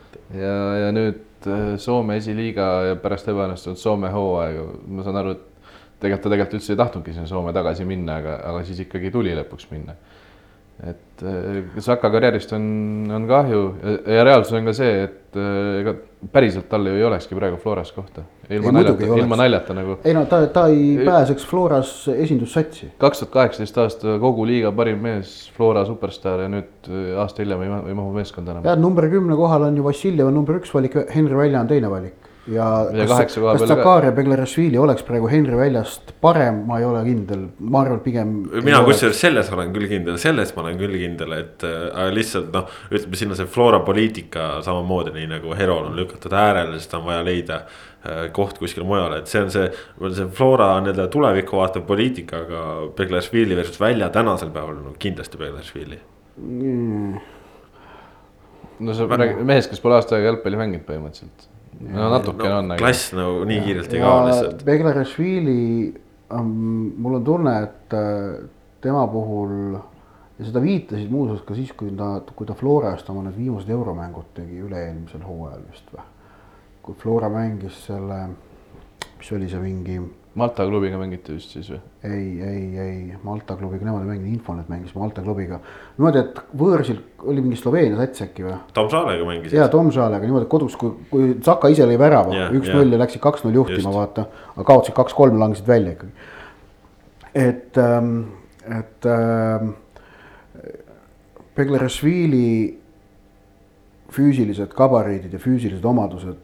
[0.41, 5.73] ja, ja nüüd Äh, Soome esiliiga ja pärast ebaõnnestunud Soome hooaega, ma saan aru, et
[6.03, 9.35] tegelikult ta tegelikult üldse ei tahtnudki sinna Soome tagasi minna, aga, aga siis ikkagi tuli
[9.39, 9.97] lõpuks minna.
[10.83, 12.65] Et äh, Saka karjäärist on,
[13.15, 15.95] on kahju ja, reaalsus on ka see, et äh, ega
[16.33, 18.25] päriselt tal ju ei olekski praegu Floras kohta.
[18.51, 19.99] ilma naljata, ilma naljata nagu.
[20.05, 22.91] ei no ta, ta ei ei pääseks Floras esindussatsi.
[22.99, 26.91] kaks tuhat kaheksateist aasta kogu liiga parim mees, Flora superstaar ja nüüd
[27.23, 28.67] aasta hiljem ei, ei mahu meeskonda enam.
[28.73, 31.91] jah, number kümne kohal on ju Vassiljev on number üks valik, Henri Välja on teine
[31.93, 34.17] valik ja, ja kas, kas Zakaria ka...
[34.17, 38.33] Beglerashvili oleks praegu Henri väljast parem, ma ei ole kindel, ma arvan, pigem.
[38.65, 42.71] mina kusjuures selles olen küll kindel, selles ma olen küll kindel, et äh, lihtsalt noh,
[42.91, 47.23] ütleme sinna see Flora poliitika samamoodi, nii nagu Herol on lükatud äärele, sest on vaja
[47.27, 49.69] leida äh, koht kuskil mujal, et see on see,
[50.09, 52.65] see Flora nii-öelda tulevikku vaatav poliitika, aga
[52.99, 56.03] Beglerashvili versus välja tänasel päeval no kindlasti Beglerashvili
[56.43, 57.23] mm..
[58.83, 61.53] no sa räägid mehest, kes pole aasta aega jalgpalli mänginud põhimõtteliselt
[61.89, 62.75] no natukene no, on.
[62.79, 64.65] klass nagu nii kiirelt ei kao lihtsalt.
[64.67, 65.61] Beglarashvili
[66.39, 68.45] um,, mul on tunne, et äh,
[68.85, 69.77] tema puhul
[70.39, 74.33] ja seda viitasid muuseas ka siis, kui ta, kui ta Florast oma need viimased euromängud
[74.37, 76.09] tegi üle-eelmisel hooajal vist või.
[76.83, 78.25] kui Flora mängis selle,
[79.19, 80.01] mis oli see mingi
[80.35, 81.79] Malta klubiga mängiti vist siis või?
[82.09, 85.59] ei, ei, ei Malta klubiga, nemad ei mänginud, Infonet mängis Malta klubiga.
[85.99, 88.57] niimoodi, et võõrsil oli mingi Sloveenia sats äkki või?
[88.73, 89.59] Tom Saalega mängisid.
[89.59, 92.97] jaa, Tom Saalega niimoodi, kodus, kui, kui Zaka ise lõi värava yeah,, üks-null yeah.
[92.97, 94.27] ja läksid kaks-null juhtima, vaata.
[94.55, 96.13] aga kaotasid kaks-kolm, langesid välja ikkagi.
[97.35, 98.17] et ähm,,
[98.81, 99.75] et ähm,
[101.57, 102.79] Beglerashvili
[104.13, 106.39] füüsilised gabariidid ja füüsilised omadused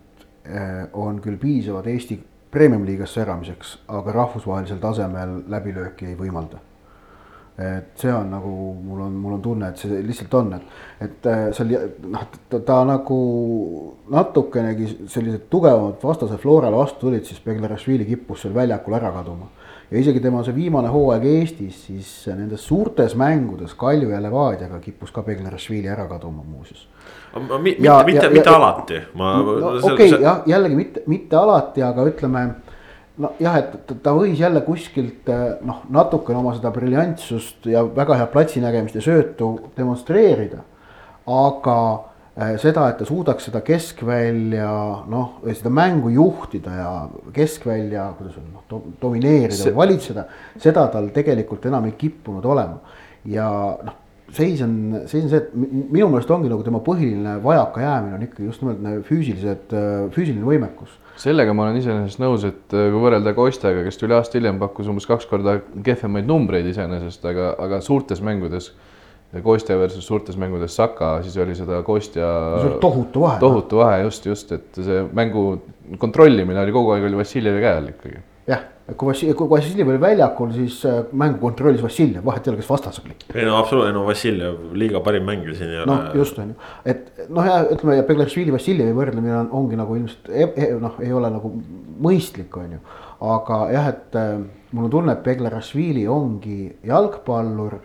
[0.44, 2.18] äh, on küll piisavad Eesti
[2.50, 6.64] premium-liigas säramiseks, aga rahvusvahelisel tasemel läbilööki ei võimalda.
[7.58, 8.50] et see on nagu,
[8.86, 10.66] mul on, mul on tunne, et see lihtsalt on, et,
[11.02, 11.72] et äh, seal
[12.06, 13.16] noh, ta, ta nagu
[14.14, 19.50] natukenegi sellised tugevamad vastase Florale vastu tulid, siis Beglarashvili kippus seal väljakul ära kaduma.
[19.90, 25.10] ja isegi tema see viimane hooaeg Eestis, siis nendes suurtes mängudes Kalju ja Levadiaga kippus
[25.10, 26.86] ka Beglarashvili ära kaduma muuseas
[27.36, 29.74] mitte, mitte, mitte alati, ma no,.
[29.82, 32.44] okei okay, jah, jällegi mitte, mitte alati, aga ütleme
[33.18, 35.28] nojah, et ta võis jälle kuskilt
[35.66, 40.62] noh, natukene oma seda briljantsust ja väga head platsinägemist ja söötu demonstreerida.
[41.28, 41.76] aga
[42.38, 44.72] eh, seda, et ta suudaks seda keskvälja
[45.10, 46.92] noh, seda mängu juhtida ja
[47.36, 49.76] keskvälja, kuidas on noh, domineerida see...
[49.76, 50.24] valitseda,
[50.56, 52.80] seda tal tegelikult enam ei kippunud olema
[53.28, 53.48] ja
[53.84, 54.04] noh
[54.36, 58.42] seis on, seis on see, et minu meelest ongi nagu tema põhiline vajakajäämine on ikka
[58.44, 59.76] just nimelt füüsilised,
[60.14, 64.38] füüsiline võimekus sellega ma olen iseenesest nõus, et äh, kui võrrelda Kostjaga, kes tuli aasta
[64.38, 68.72] hiljem, pakkus umbes kaks korda kehvemaid numbreid iseenesest, aga, aga suurtes mängudes.
[69.44, 72.28] Kostja versus suurtes mängudes Saka, siis oli seda Kostja.
[72.80, 73.36] tohutu vahe.
[73.42, 75.42] tohutu vahe just, just, et see mängu
[76.00, 78.64] kontrollimine oli kogu aeg oli Vassiljevi käe all ikkagi jah,
[78.96, 82.70] kui Vassiljev, kui Vassiljev oli väljakul, siis äh, mängu kontrollis Vassiljev, vahet ei ole, kes
[82.70, 83.16] vastas oli.
[83.34, 85.90] ei no absoluutselt, no Vassiljev liiga parim mängija siin ei ole.
[85.90, 89.98] noh, just on ju, et noh, ja ütleme ja Beglaršvili Vassiljevi võrdlemine on, ongi nagu
[89.98, 91.52] ilmselt e, e, noh, ei ole nagu
[92.08, 92.82] mõistlik, on ju.
[93.34, 94.34] aga jah, et äh,
[94.72, 96.58] mul on tunne, et Beglaršvili ongi
[96.88, 97.80] jalgpallur,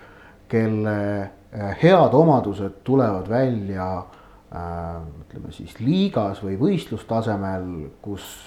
[0.54, 7.74] kelle äh, head omadused tulevad välja äh, ütleme siis liigas või võistlustasemel,
[8.06, 8.46] kus,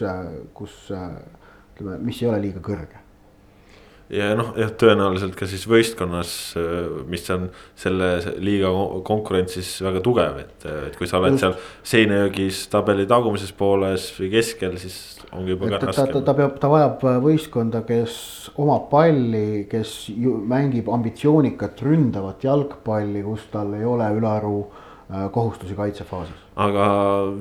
[0.57, 0.87] kus
[1.77, 3.05] ütleme, mis ei ole liiga kõrge
[4.13, 6.31] ja noh, jah, tõenäoliselt ka siis võistkonnas,
[7.11, 8.11] mis on selle
[8.43, 8.71] liiga
[9.07, 11.43] konkurentsis väga tugev, et, et kui sa oled Just.
[11.43, 11.57] seal
[11.93, 16.07] seinajõgis tabeli tagumises pooles või keskel, siis ongi juba ka raske.
[16.15, 18.17] ta, ta peab, ta vajab võistkonda, kes
[18.63, 19.99] omab palli, kes
[20.55, 26.35] mängib ambitsioonikat ründavat jalgpalli, kus tal ei ole ülearu Äh, kohustusi kaitsefaasis.
[26.59, 26.87] aga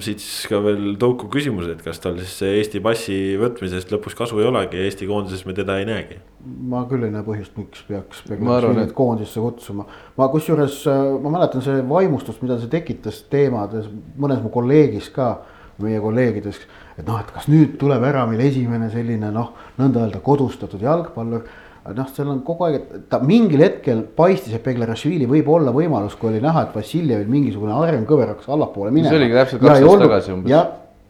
[0.06, 4.46] siis ka veel tõukuv küsimus, et kas tal siis Eesti passi võtmisest lõpus kasu ei
[4.46, 6.20] olegi, Eesti koondises me teda ei näegi?
[6.46, 8.94] ma küll ei näe põhjust, miks peaks arvan, et...
[8.94, 9.88] koondisse kutsuma.
[10.18, 15.34] ma kusjuures, äh, ma mäletan see vaimustust, mida see tekitas teemades mõnes mu kolleegis ka,
[15.82, 16.62] meie kolleegides.
[17.00, 21.50] et noh, et kas nüüd tuleb ära meil esimene selline noh, nõnda öelda kodustatud jalgpallur
[21.94, 26.16] noh, seal on kogu aeg, et ta mingil hetkel paistis, et Beglarashvili võib olla võimalus,
[26.18, 29.14] kui oli näha, et Vassiljevil mingisugune arengkõver hakkas allapoole minema.
[29.14, 30.54] see oligi täpselt kaks aastat tagasi umbes.
[30.54, 30.64] ja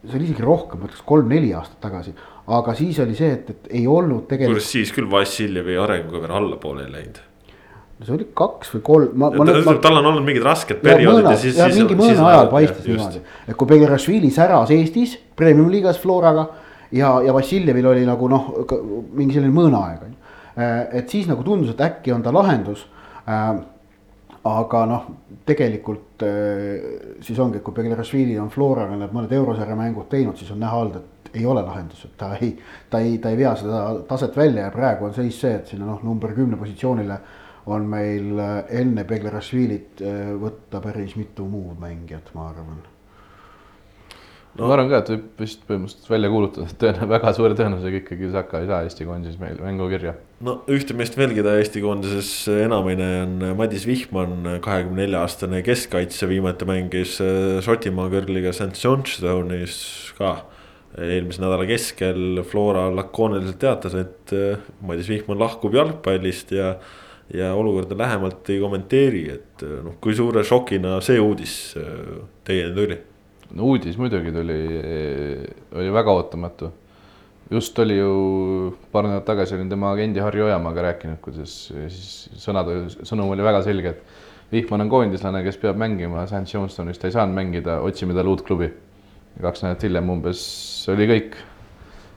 [0.04, 2.12] see oli isegi rohkem, ma ütleks kolm-neli aastat tagasi.
[2.58, 4.60] aga siis oli see, et, et ei olnud tegelikult.
[4.60, 7.22] kuidas siis küll Vassiljevi arengukõver allapoole ei läinud?
[7.96, 9.78] no see oli kaks või kolm, ma, ma nüüd ma....
[9.80, 11.80] tal on olnud mingid rasked perioodid ja siis.
[11.80, 16.50] mingi mõne ajal paistis niimoodi, et kui Beglarashvili säras Eestis premium-liigas Floraga
[16.92, 18.52] ja, ja Vassiljevil oli nagu noh,
[19.16, 20.24] mingi selline mõõnaaeg on ju
[20.56, 22.86] et siis nagu tundus, et äkki on ta lahendus.
[23.28, 23.56] Äh,
[24.46, 25.08] aga noh,
[25.46, 30.52] tegelikult äh, siis ongi, et kui Beglarashvili on Floraga need mõned eurosarja mängud teinud, siis
[30.54, 32.54] on näha olnud, et ei ole lahendus, et ta ei,
[32.90, 35.90] ta ei, ta ei vea seda taset välja ja praegu on seis see, et sinna
[35.90, 37.20] noh, number kümne positsioonile
[37.74, 38.40] on meil
[38.70, 40.06] enne Beglarashvilit
[40.40, 42.84] võtta päris mitu muud mängijat, ma arvan
[44.56, 44.68] no.
[44.68, 48.32] ma arvan ka, et võib vist põhimõtteliselt välja kuulutada, et tõenäoliselt väga suure tõenäosusega ikkagi
[48.34, 50.16] Saka ei saa Eesti koondises meil mängu kirja.
[50.48, 56.30] no ühte meest veel, keda Eesti koondises enamine on Madis Vihman, kahekümne nelja aastane keskkaitse,
[56.32, 59.80] viimati mängis äh, Šotimaa kõrgliga St Johnstone'is
[60.20, 60.38] ka.
[60.96, 66.78] eelmise nädala keskel Flora lakooniliselt teatas, et äh, Madis Vihman lahkub jalgpallist ja
[67.34, 71.74] ja olukorda lähemalt ei kommenteeri, et äh, noh, kui suure šokina see uudis
[72.46, 73.00] teieni tuli
[73.56, 74.60] no uudis muidugi tuli,
[75.76, 76.72] oli väga ootamatu.
[77.52, 82.72] just oli ju paar nädalat tagasi olin tema agendi Harri Ojamaaga rääkinud, kuidas siis sõnad,
[83.06, 87.14] sõnum oli väga selge, et Vihman on koondislane, kes peab mängima, St Johnstonis ta ei
[87.14, 88.72] saanud mängida, otsime talle uut klubi.
[89.42, 90.42] kaks nädalat hiljem umbes
[90.90, 91.38] oli kõik.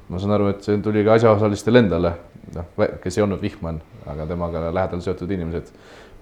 [0.09, 2.15] ma saan aru, et see tuli ka asjaosalistele endale,
[2.55, 5.73] noh, kes ei olnud Vihman, aga temaga lähedal seotud inimesed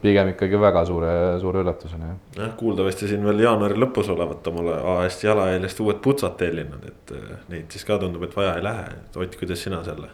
[0.07, 2.21] pigem ikkagi väga suure, suure üllatusena jah.
[2.39, 7.35] jah, kuuldavasti siin veel jaanuari lõpus olevat omale AS Jalajäljest uued putsad tellinud, et eh,
[7.53, 10.13] neid siis ka tundub, et vaja ei lähe, et Ott, kuidas sina selle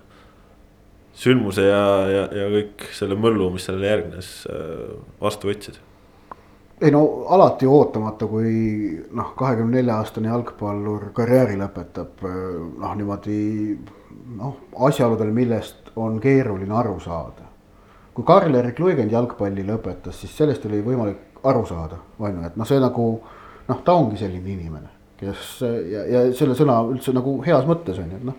[1.22, 5.81] sündmuse ja, ja, ja kõik selle möllu, mis sellele järgnes, eh, vastu võtsid?
[6.83, 8.52] ei no alati ootamatu, kui
[9.14, 12.42] noh, kahekümne nelja aastane jalgpallur karjääri lõpetab eh,
[12.83, 13.38] noh, niimoodi
[14.40, 17.41] noh, asjaoludel, millest on keeruline aru saada
[18.12, 22.68] kui Karl-Erik Luigend jalgpalli lõpetas, siis sellest oli võimalik aru saada, on ju, et noh,
[22.68, 23.07] see nagu
[23.68, 28.12] noh, ta ongi selline inimene, kes ja, ja selle sõna üldse nagu heas mõttes on
[28.12, 28.38] ju, et noh.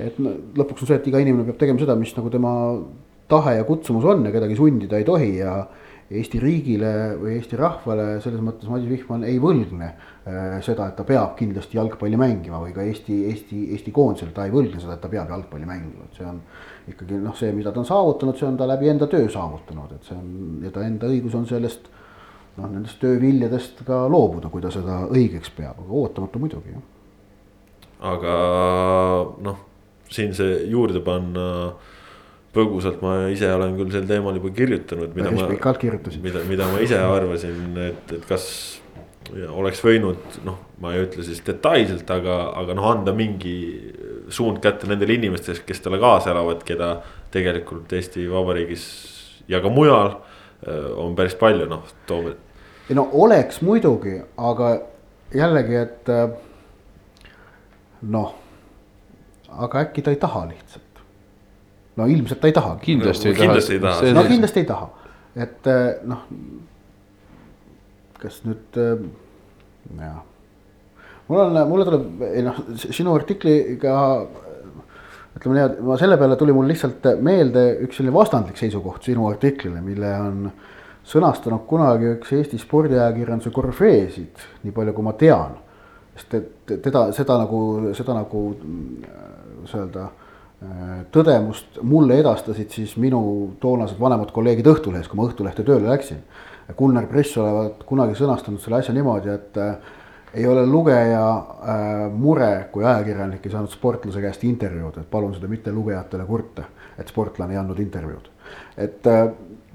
[0.00, 0.20] et
[0.60, 2.54] lõpuks on see, et iga inimene peab tegema seda, mis nagu tema
[3.30, 5.54] tahe ja kutsumus on ja kedagi sundida ei tohi ja
[6.10, 6.88] Eesti riigile
[7.20, 11.78] või Eesti rahvale selles mõttes Madis Vihman ei võlgne äh, seda, et ta peab kindlasti
[11.78, 15.30] jalgpalli mängima või ka Eesti, Eesti, Eesti koondisele ta ei võlgne seda, et ta peab
[15.30, 16.40] jalgpalli mängima, et see on
[16.90, 20.08] ikkagi noh, see, mida ta on saavutanud, see on ta läbi enda töö saavutanud, et
[20.08, 21.88] see on ja ta enda õigus on sellest
[22.56, 26.84] noh, nendest tööviljadest ka loobuda, kui ta seda õigeks peab, aga ootamatu muidugi jah.
[28.12, 28.34] aga
[29.46, 29.64] noh,
[30.10, 31.46] siin see juurde panna
[32.54, 35.46] põgusalt ma ise olen küll sel teemal juba kirjutanud, mida ma,
[36.26, 38.48] mida, mida ma ise arvasin, et, et kas
[39.30, 43.54] oleks võinud noh, ma ei ütle siis detailselt, aga, aga noh, anda mingi
[44.30, 46.90] suund kätte nendele inimestele, kes talle kaasa elavad, keda
[47.34, 48.84] tegelikult Eesti Vabariigis
[49.48, 52.36] ja ka mujal äh, on päris palju, noh, toome.
[52.88, 54.70] ei no oleks muidugi, aga
[55.34, 56.30] jällegi, et äh,
[58.02, 58.34] noh,
[59.50, 61.04] aga äkki ta ei taha lihtsalt.
[61.96, 62.84] no ilmselt ta ei tahagi.
[62.86, 63.46] kindlasti ei taha.
[63.46, 64.14] Kindlasti ei taha.
[64.14, 64.90] no kindlasti ei taha,
[65.36, 66.26] et äh, noh.
[68.20, 70.20] kas nüüd jah,
[71.30, 73.96] mul on, mulle tuleb, ei noh, sinu artikliga.
[75.38, 79.80] ütleme nii, ma selle peale tuli mul lihtsalt meelde üks selline vastandlik seisukoht sinu artiklile,
[79.84, 80.48] mille on
[81.06, 85.58] sõnastanud kunagi üks Eesti spordiajakirjanduse korüfeesid, nii palju kui ma tean.
[86.16, 87.60] sest et teda, seda nagu,
[87.96, 88.42] seda nagu,
[89.60, 90.10] kuidas öelda
[91.14, 93.20] tõdemust mulle edastasid siis minu
[93.62, 96.20] toonased vanemad kolleegid Õhtulehes, kui ma Õhtulehte tööle läksin.
[96.76, 99.96] Gunnar Press olevat kunagi sõnastanud selle asja niimoodi, et äh,
[100.34, 105.50] ei ole lugeja äh, mure, kui ajakirjanik ei saanud sportlase käest intervjuud, et palun seda
[105.50, 108.30] mitte lugejatele kurta, et sportlane ei andnud intervjuud.
[108.76, 109.24] et äh,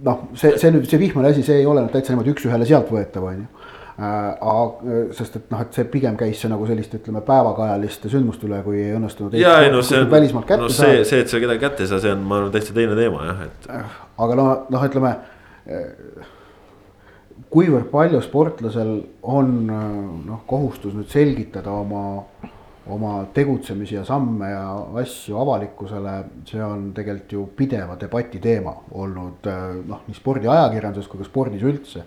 [0.04, 2.91] noh, see, see nüüd, see vihmane asi, see ei ole nüüd täitsa niimoodi üks-ühele sealt
[2.91, 3.52] võetav, on ju
[3.96, 8.60] aga sest et noh, et see pigem käis see nagu selliste, ütleme päevakajaliste sündmuste üle,
[8.65, 9.38] kui ei õnnestunud.
[9.39, 12.26] ja ei noh, see no see, see, et sa kedagi kätte ei saa, see on,
[12.28, 13.70] ma arvan, täitsa teine teema jah, et.
[14.26, 15.13] aga no, noh, ütleme.
[17.56, 18.98] Kuivõrd palju sportlasel
[19.32, 22.02] on noh, kohustus nüüd selgitada oma,
[22.91, 24.65] oma tegutsemisi ja samme ja
[25.00, 26.18] asju avalikkusele,
[26.50, 29.48] see on tegelikult ju pideva debati teema olnud
[29.88, 32.04] noh, nii spordiajakirjanduses kui ka spordis üldse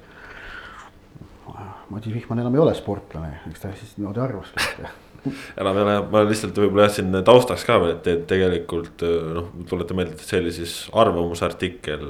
[1.89, 4.89] Madis Vihman enam ei ole sportlane, eks ta siis niimoodi arvaski
[5.61, 9.97] enam ei ole, ma lihtsalt võib-olla jah siin taustaks ka veel, et tegelikult noh, tuleta
[9.99, 12.05] meelde, et see oli siis arvamusartikkel,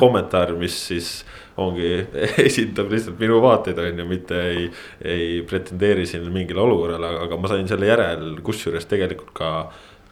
[0.00, 1.10] kommentaar, mis siis
[1.60, 1.90] ongi,
[2.48, 4.68] esindab lihtsalt minu vaateid, on ju, mitte ei,
[5.04, 9.50] ei pretendeeri siin mingile olukorrale, aga ma sain selle järel, kusjuures tegelikult ka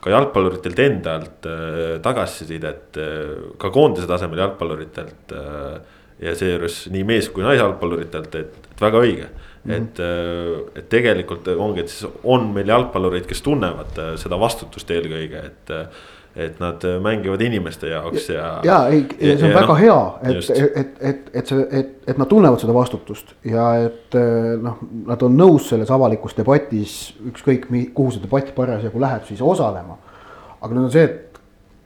[0.03, 7.29] ka jalgpalluritelt endalt äh, tagasisidet äh, ka koondise tasemel jalgpalluritelt äh, ja seejuures nii mees
[7.33, 9.73] kui naisjalgpalluritelt, et, et väga õige mm.
[9.73, 9.77] -hmm.
[9.77, 15.79] et, et tegelikult ongi, et siis on meil jalgpallureid, kes tunnevad seda vastutust eelkõige, et.
[16.33, 18.61] et nad mängivad inimeste jaoks ja.
[18.65, 21.91] ja ei, see on ja, väga no, hea, et, et, et, et, et see, et,
[22.09, 24.17] et nad tunnevad seda vastutust ja et
[24.63, 24.79] noh,
[25.11, 26.95] nad on nõus selles avalikus debatis,
[27.29, 29.99] ükskõik kuhu see debatt parasjagu läheb, siis osalema.
[30.63, 31.39] aga nüüd on see, et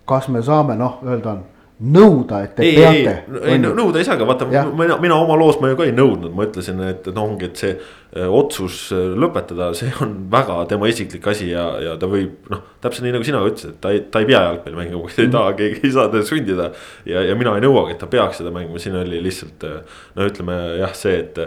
[0.07, 1.42] kas me saame noh, öelda on
[1.77, 3.12] nõuda, et te ei, peate.
[3.43, 5.93] ei, ei nõuda ei saa, aga vaata, mina, mina oma loos ma ju ka ei
[5.93, 10.62] nõudnud, ma ütlesin, et noh, ongi, et see äh, otsus äh, lõpetada, see on väga
[10.71, 12.62] tema isiklik asi ja, ja ta võib noh.
[12.85, 15.27] täpselt nii nagu sina ütlesid, et ta ei, ta ei pea jalgpalli mängima, kui ta
[15.27, 16.71] ei taha, keegi ei saa teda sundida.
[17.12, 20.31] ja, ja mina ei nõuagi, et ta peaks seda mängima, siin oli lihtsalt äh, no
[20.33, 21.43] ütleme jah, see, et,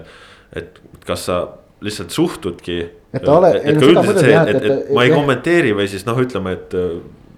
[0.61, 1.41] et kas sa
[1.81, 2.83] lihtsalt suhtudki.
[3.17, 3.55] et ta ole.
[3.63, 6.77] et ka üldiselt see, et, et, et ma ei kommenteeri või siis noh, ütleme, et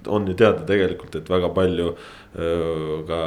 [0.07, 1.91] on ju teada tegelikult, et väga palju
[2.31, 3.21] ka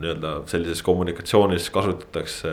[0.00, 2.50] nii-öelda sellises kommunikatsioonis kasutatakse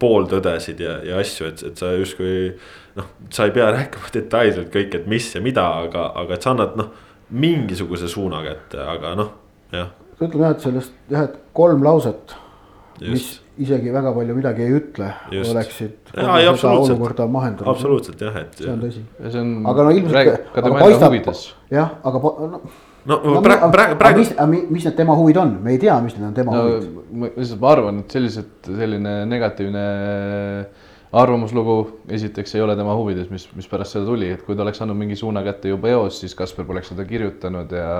[0.00, 2.50] pooltõdesid ja, ja asju, et, et sa justkui.
[2.98, 6.52] noh, sa ei pea rääkima detailselt kõik, et mis ja mida, aga, aga et sa
[6.52, 6.92] annad noh,
[7.32, 9.32] mingisuguse suuna kätte, aga noh,
[9.72, 9.88] jah.
[10.20, 12.36] ütleme jah, et sellest jah, et kolm lauset,
[13.00, 16.12] mis isegi väga palju midagi ei ütle, oleksid.
[16.12, 17.72] olukorda mahendanud.
[17.72, 18.52] absoluutselt jah, et.
[18.60, 19.08] see on tõsi.
[19.16, 19.58] ja see on.
[19.72, 21.44] aga no ilmselt.
[21.72, 22.64] jah, aga no
[23.06, 24.22] no, no praegu, praegu, praegu.
[24.22, 27.52] mis, mis need tema huvid on, me ei tea, mis need on tema no, huvid.
[27.60, 29.84] ma arvan, et sellised, selline negatiivne
[31.12, 31.76] arvamuslugu
[32.08, 34.96] esiteks ei ole tema huvides, mis, mis pärast seda tuli, et kui ta oleks andnud
[34.96, 37.90] mingi suuna kätte juba eos, siis Kaspar poleks seda kirjutanud ja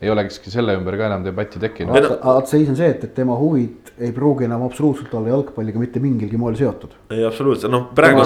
[0.00, 1.96] ei olekski selle ümber ka enam debatti tekkinud.
[2.20, 6.00] aga seis on see, et, et tema huvid ei pruugi enam absoluutselt olla jalgpalliga mitte
[6.04, 6.96] mingilgi moel seotud.
[7.12, 8.24] ei, absoluutselt, noh praegu.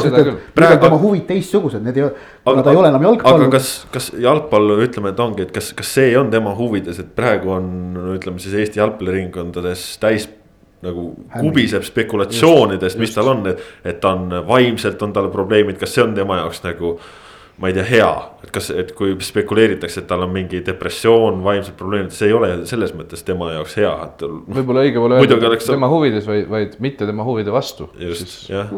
[0.55, 2.15] praegu tema huvid teistsugused, need ei ole,
[2.63, 3.49] ta ei ole enam jalgpallur.
[3.49, 7.15] aga kas, kas jalgpallur, ütleme, et ongi, et kas, kas see on tema huvides, et
[7.15, 7.69] praegu on,
[8.17, 10.27] ütleme siis Eesti jalgpalliringkondades täis
[10.85, 15.95] nagu kubiseb spekulatsioonidest, mis tal on, et, et ta on vaimselt on tal probleemid, kas
[15.97, 16.99] see on tema jaoks nagu
[17.63, 18.09] ma ei tea, hea,
[18.43, 22.49] et kas, et kui spekuleeritakse, et tal on mingi depressioon, vaimsed probleemid, see ei ole
[22.67, 24.25] selles mõttes tema jaoks hea, et.
[24.57, 27.87] võib-olla õige pole öelda oleks- tema huvides, vaid, vaid mitte tema huvide vastu.
[28.01, 28.75] just, jah,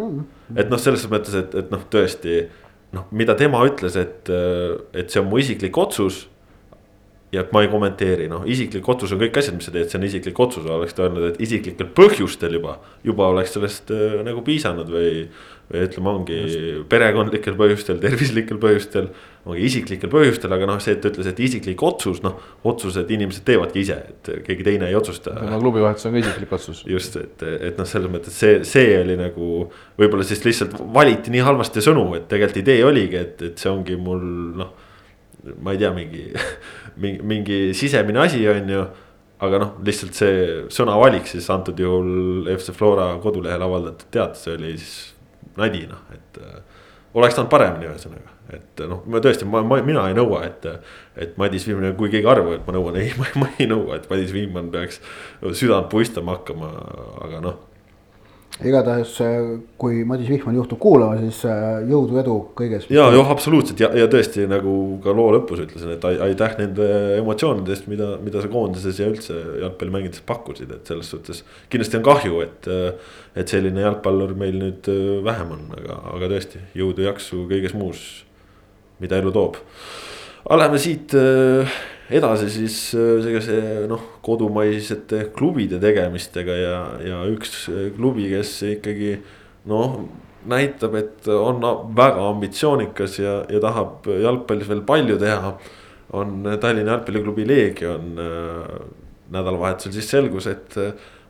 [0.54, 2.42] et noh, selles mõttes, et, et noh, tõesti
[2.96, 4.30] noh, mida tema ütles, et,
[4.96, 6.26] et see on mu isiklik otsus.
[7.34, 9.98] Ja et ma ei kommenteeri, noh, isiklik otsus on kõik asjad, mis sa teed, see
[9.98, 14.46] on isiklik otsus, oleks ta öelnud, et isiklikel põhjustel juba, juba oleks sellest äh, nagu
[14.46, 15.12] piisanud või.
[15.66, 16.36] või ütleme, ongi
[16.86, 19.08] perekondlikel põhjustel, tervislikel põhjustel,
[19.50, 22.36] ongi isiklikel põhjustel, aga noh, see, et ta ütles, et isiklik otsus, noh,
[22.70, 26.84] otsused inimesed teevadki ise, et keegi teine ei otsusta tema klubivahetus on ka isiklik otsus.
[26.86, 29.66] just, et, et noh, selles mõttes see, see oli nagu
[29.98, 33.98] võib-olla siis lihtsalt valiti nii halvasti sõnu, et tegelikult idee oligi, et, et see ongi
[33.98, 34.22] mul
[34.62, 34.70] noh.
[35.66, 36.28] ma ei tea, mingi,
[37.02, 38.86] mingi, mingi sisemine asi on ju.
[39.36, 40.36] aga noh, lihtsalt see
[40.72, 44.94] sõnavalik siis antud juhul FC Flora kodulehel avaldatud teates oli siis
[45.60, 46.62] nadi noh, et äh,
[47.16, 50.66] oleks saanud paremini ühesõnaga, et noh, ma tõesti, ma, ma, mina ei nõua, et.
[51.16, 54.10] et Madis Viimane, kui keegi arvab, et ma nõuan, ei, ma, ma ei nõua, et
[54.10, 55.00] Madis Viimane peaks
[55.56, 56.72] südant puistama hakkama,
[57.28, 57.62] aga noh.
[58.64, 59.12] Igatahes,
[59.76, 62.86] kui Madis Vihman juhtub kuulama, siis äh, jõudu, edu kõiges.
[62.92, 64.72] ja, jah, absoluutselt ja, ja tõesti nagu
[65.04, 66.86] ka loo lõpus ütlesin, et ai- aitäh nende
[67.18, 71.42] emotsioonide eest, mida, mida sa koondises ja üldse jalgpalli mängides pakkusid, et selles suhtes.
[71.72, 72.70] kindlasti on kahju, et,
[73.36, 74.88] et selline jalgpallur meil nüüd
[75.26, 78.06] vähem on, aga, aga tõesti jõudu, jaksu kõiges muus,
[79.04, 79.60] mida elu toob.
[80.46, 81.76] aga lähme siit äh,
[82.10, 89.16] edasi siis äh, sellise noh, kodumaisete klubide tegemistega ja, ja üks äh, klubi, kes ikkagi
[89.70, 89.98] noh
[90.46, 91.64] näitab, et on
[91.96, 95.56] väga ambitsioonikas ja, ja tahab jalgpallis veel palju teha.
[96.14, 98.14] on Tallinna jalgpalliklubi Leegion.
[99.26, 100.76] nädalavahetusel siis selgus, et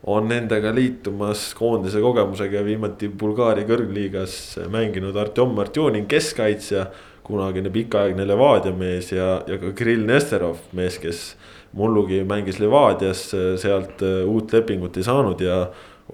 [0.05, 4.35] on nendega liitumas koondise kogemusega viimati Bulgaaria kõrgliigas
[4.69, 6.85] mänginud Artjom Artjonin keskkaitsja.
[7.27, 11.35] Kunagine pikaaegne Levadia mees ja, ja ka Kirill Nesterov, mees, kes
[11.77, 13.27] mullugi mängis Levadias,
[13.61, 15.65] sealt uut lepingut ei saanud ja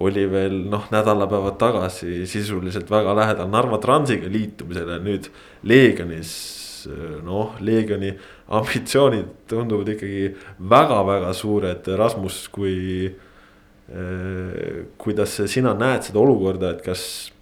[0.02, 5.30] oli veel noh, nädalapäevad tagasi sisuliselt väga lähedal Narva Transiga liitumisele, nüüd
[5.62, 6.32] Leegionis.
[7.24, 8.10] noh, Leegioni
[8.52, 10.34] ambitsioonid tunduvad ikkagi
[10.70, 13.06] väga-väga suured, Rasmus, kui
[13.88, 14.82] eh,.
[14.98, 17.32] kuidas sina näed seda olukorda, et kas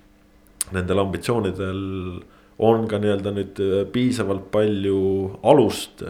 [0.70, 1.82] nendel ambitsioonidel
[2.62, 3.62] on ka nii-öelda nüüd
[3.94, 4.98] piisavalt palju
[5.50, 6.04] alust,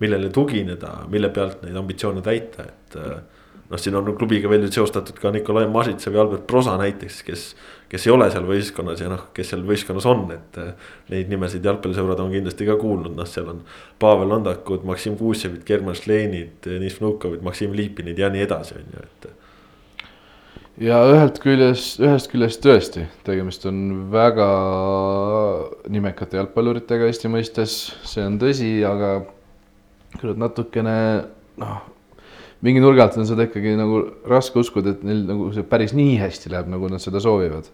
[0.00, 2.98] millele tugineda, mille pealt neid ambitsioone täita, et
[3.68, 7.48] noh, siin on klubiga veel nüüd seostatud ka Nikolai Masitsev ja Albert Prosa näiteks, kes.
[7.88, 10.58] kes ei ole seal võistkonnas ja noh, kes seal võistkonnas on, et
[11.12, 13.62] neid nimesid jalgpallisõbrad on kindlasti ka kuulnud, noh, seal on.
[14.00, 19.06] Pavel Landakud, Maksim Kuusjevit, German Šleinid, Deniss Vnukovit, Maksim Lipinid ja nii edasi, on ju,
[19.08, 19.30] et
[20.82, 23.80] ja ühelt küljest, ühest küljest tõesti, tegemist on
[24.12, 24.48] väga
[25.90, 27.76] nimekate jalgpalluritega Eesti mõistes,
[28.06, 29.18] see on tõsi, aga
[30.18, 30.94] küll natukene
[31.58, 31.82] noh,
[32.64, 36.16] mingi nurga alt on seda ikkagi nagu raske uskuda, et neil nagu see päris nii
[36.22, 37.70] hästi läheb, nagu nad seda soovivad.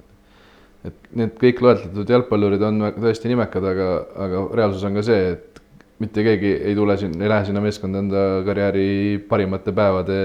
[0.85, 3.89] et need kõik loetletud jalgpallurid on tõesti nimekad, aga,
[4.21, 5.63] aga reaalsus on ka see, et
[6.03, 8.89] mitte keegi ei tule siin, ei lähe sinna meeskonda enda karjääri
[9.29, 10.19] parimate päevade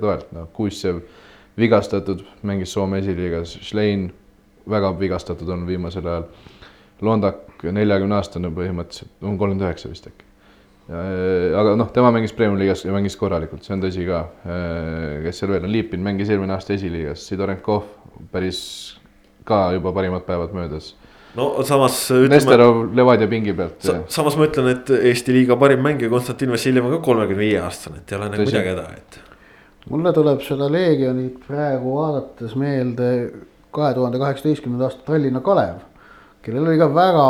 [0.00, 1.02] toelt, noh, Kuussev
[1.58, 4.10] vigastatud, mängis Soome esiliigas, Schlein
[4.70, 6.28] väga vigastatud on viimasel ajal.
[7.04, 10.24] Londak, neljakümne aastane põhimõtteliselt, on kolmkümmend üheksa vist äkki.
[11.60, 14.22] aga noh, tema mängis Premiumi liigas ja mängis korralikult, see on tõsi ka.
[15.24, 17.84] kes seal veel on, Liipin mängis eelmine aasta esiliigas, Sidorenkov
[18.32, 18.62] päris
[19.44, 20.94] ka juba parimad päevad möödas.
[21.36, 21.98] no samas
[22.30, 26.88] Nesterov Levadia pingi pealt sa, samas ma ütlen, et Eesti liiga parim mängija Konstantin Vassiljev
[26.88, 29.25] on ka kolmekümne viie aastane, et ei ole nagu midagi häda, et.
[29.90, 33.10] Mulle tuleb seda Leegionit praegu vaadates meelde
[33.76, 35.84] kahe tuhande kaheksateistkümnenda aasta Tallinna Kalev.
[36.42, 37.26] kellel oli ka väga,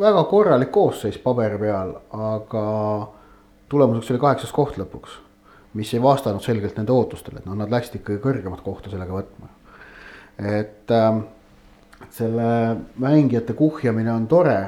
[0.00, 2.64] väga korralik koosseis paberi peal, aga
[3.68, 5.18] tulemuseks oli kaheksas koht lõpuks.
[5.74, 9.48] mis ei vastanud selgelt nende ootustele, et noh, nad läksid ikkagi kõrgemat kohta sellega võtma.
[10.38, 11.24] et ähm,
[12.10, 14.58] selle mängijate kuhjamine on tore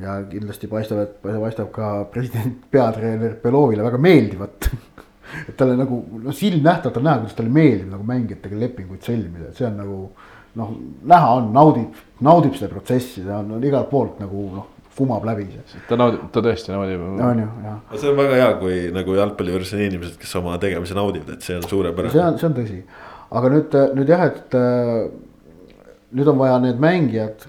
[0.00, 4.70] ja kindlasti paistab, et paistab ka president peatreener Belovile väga meeldivat
[5.44, 9.60] et talle nagu noh, silmnähtavalt on näha, kuidas talle meeldib nagu mängijatega lepinguid sõlmida, et
[9.60, 10.00] see on nagu
[10.58, 10.74] noh,
[11.12, 15.46] näha on, naudib, naudib seda protsessi, ta on, on igalt poolt nagu noh, fumab läbi
[15.52, 15.82] see.
[15.88, 17.04] ta naudib, ta tõesti naudib.
[17.04, 17.76] on ju, jah.
[17.84, 21.36] aga see on väga hea, kui nagu jalgpalli juures on inimesed, kes oma tegemisi naudivad,
[21.36, 22.24] et see on see suurepärane.
[22.24, 22.80] on, see on tõsi,
[23.40, 25.06] aga nüüd, nüüd jah, et äh,
[26.18, 27.46] nüüd on vaja need mängijad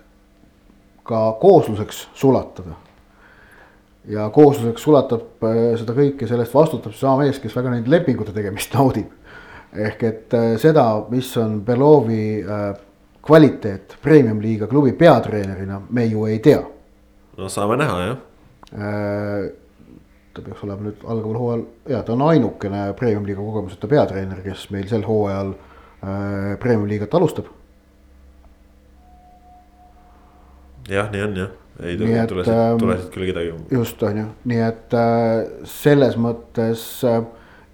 [1.10, 2.78] ka koosluseks sulatada.
[4.08, 8.74] Ja koosluseks sulatab äh, seda kõike, sellest vastutab seesama mees, kes väga neid lepingute tegemist
[8.78, 9.12] naudib.
[9.74, 12.70] ehk et äh, seda, mis on Belovi äh,
[13.26, 16.62] kvaliteet premium-liiga klubi peatreenerina, me ju ei tea.
[17.38, 18.18] no saame näha jah.
[20.34, 24.88] ta peaks olema nüüd algaval hooajal ja ta on ainukene premium-liiga kogemuseta peatreener, kes meil
[24.88, 25.54] sel hooajal
[26.60, 27.50] premium-liigat alustab.
[30.90, 31.50] jah, nii on jah,
[31.84, 33.54] ei tule, tule siit, ähm, tule siit küll kedagi.
[33.72, 34.98] just on ju, nii et
[35.70, 36.84] selles mõttes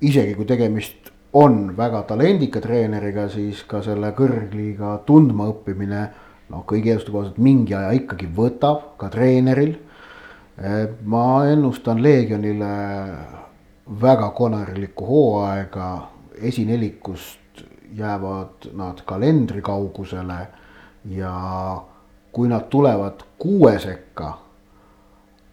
[0.06, 6.04] isegi kui tegemist on väga talendika treeneriga, siis ka selle kõrgliiga tundmaõppimine
[6.52, 9.76] noh, kõigi eelduste kohaselt mingi aja ikkagi võtab ka treeneril.
[11.04, 12.76] ma ennustan Leegionile
[14.02, 15.88] väga konarlikku hooaega,
[16.40, 17.64] esinelikust
[17.96, 20.48] jäävad nad kalendri kaugusele
[21.12, 21.34] ja
[22.36, 24.34] kui nad tulevad kuue sekka,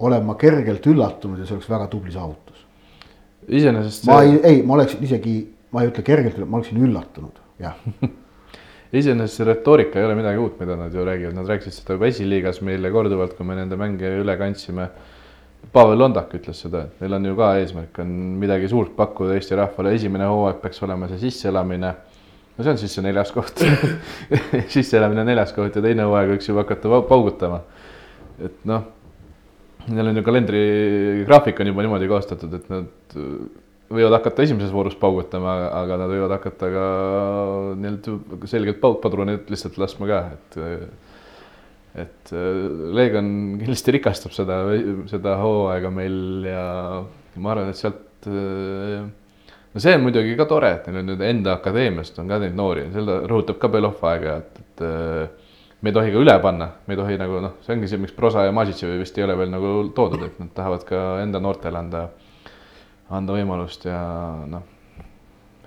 [0.03, 2.64] olen ma kergelt üllatunud ja see oleks väga tubli saavutus.
[3.49, 4.07] iseenesest.
[4.11, 5.37] ma ei, ei, ma oleksin isegi,
[5.70, 7.78] ma ei ütle kergelt, ma oleksin üllatunud, jah
[8.93, 12.11] iseenesest see retoorika ei ole midagi uut, mida nad ju räägivad, nad rääkisid seda juba
[12.11, 14.91] esiliigas meile korduvalt, kui me nende mänge üle kandsime.
[15.72, 18.09] Pavel Londak ütles seda, et neil on ju ka eesmärk on
[18.41, 21.93] midagi suurt pakkuda Eesti rahvale, esimene hooaeg peaks olema see sisseelamine.
[22.57, 23.62] No see on siis see neljas koht
[24.74, 27.62] sisseelamine neljas koht ja teine hooaeg võiks juba hakata paugutama.
[28.42, 28.86] et noh,
[29.88, 33.16] neil on ju kalendrigraafik on juba niimoodi koostatud, et nad
[33.92, 36.84] võivad hakata esimeses voorus paugutama, aga nad võivad hakata ka
[37.80, 40.61] nii-öelda selgelt paukpadruneid lihtsalt laskma ka, et
[42.03, 42.30] et
[42.96, 43.26] Leegion
[43.61, 44.62] kindlasti rikastab seda,
[45.11, 46.62] seda hooaega meil ja
[47.36, 48.30] ma arvan, et sealt
[49.75, 52.57] no see on muidugi ka tore, et neil on nüüd enda akadeemiast on ka neid
[52.59, 54.85] noori, seda rõhutab ka Belov aeg-ajalt, et
[55.83, 58.16] me ei tohi ka üle panna, me ei tohi nagu noh, see ongi see, miks
[58.16, 61.81] Prosa ja Masitševi vist ei ole veel nagu toodud, et nad tahavad ka enda noortele
[61.81, 62.09] anda
[63.12, 64.01] anda võimalust ja
[64.49, 64.64] noh,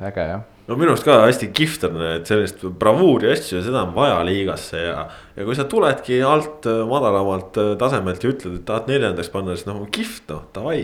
[0.02, 3.84] äge jah no minu arust ka hästi kihvt on, et sellist bravuuri asju ja seda
[3.86, 5.04] on vaja liigasse ja.
[5.36, 9.84] ja kui sa tuledki alt madalamalt tasemelt ja ütled, et tahad neljandaks panna, siis noh,
[9.94, 10.80] kihvt noh, davai.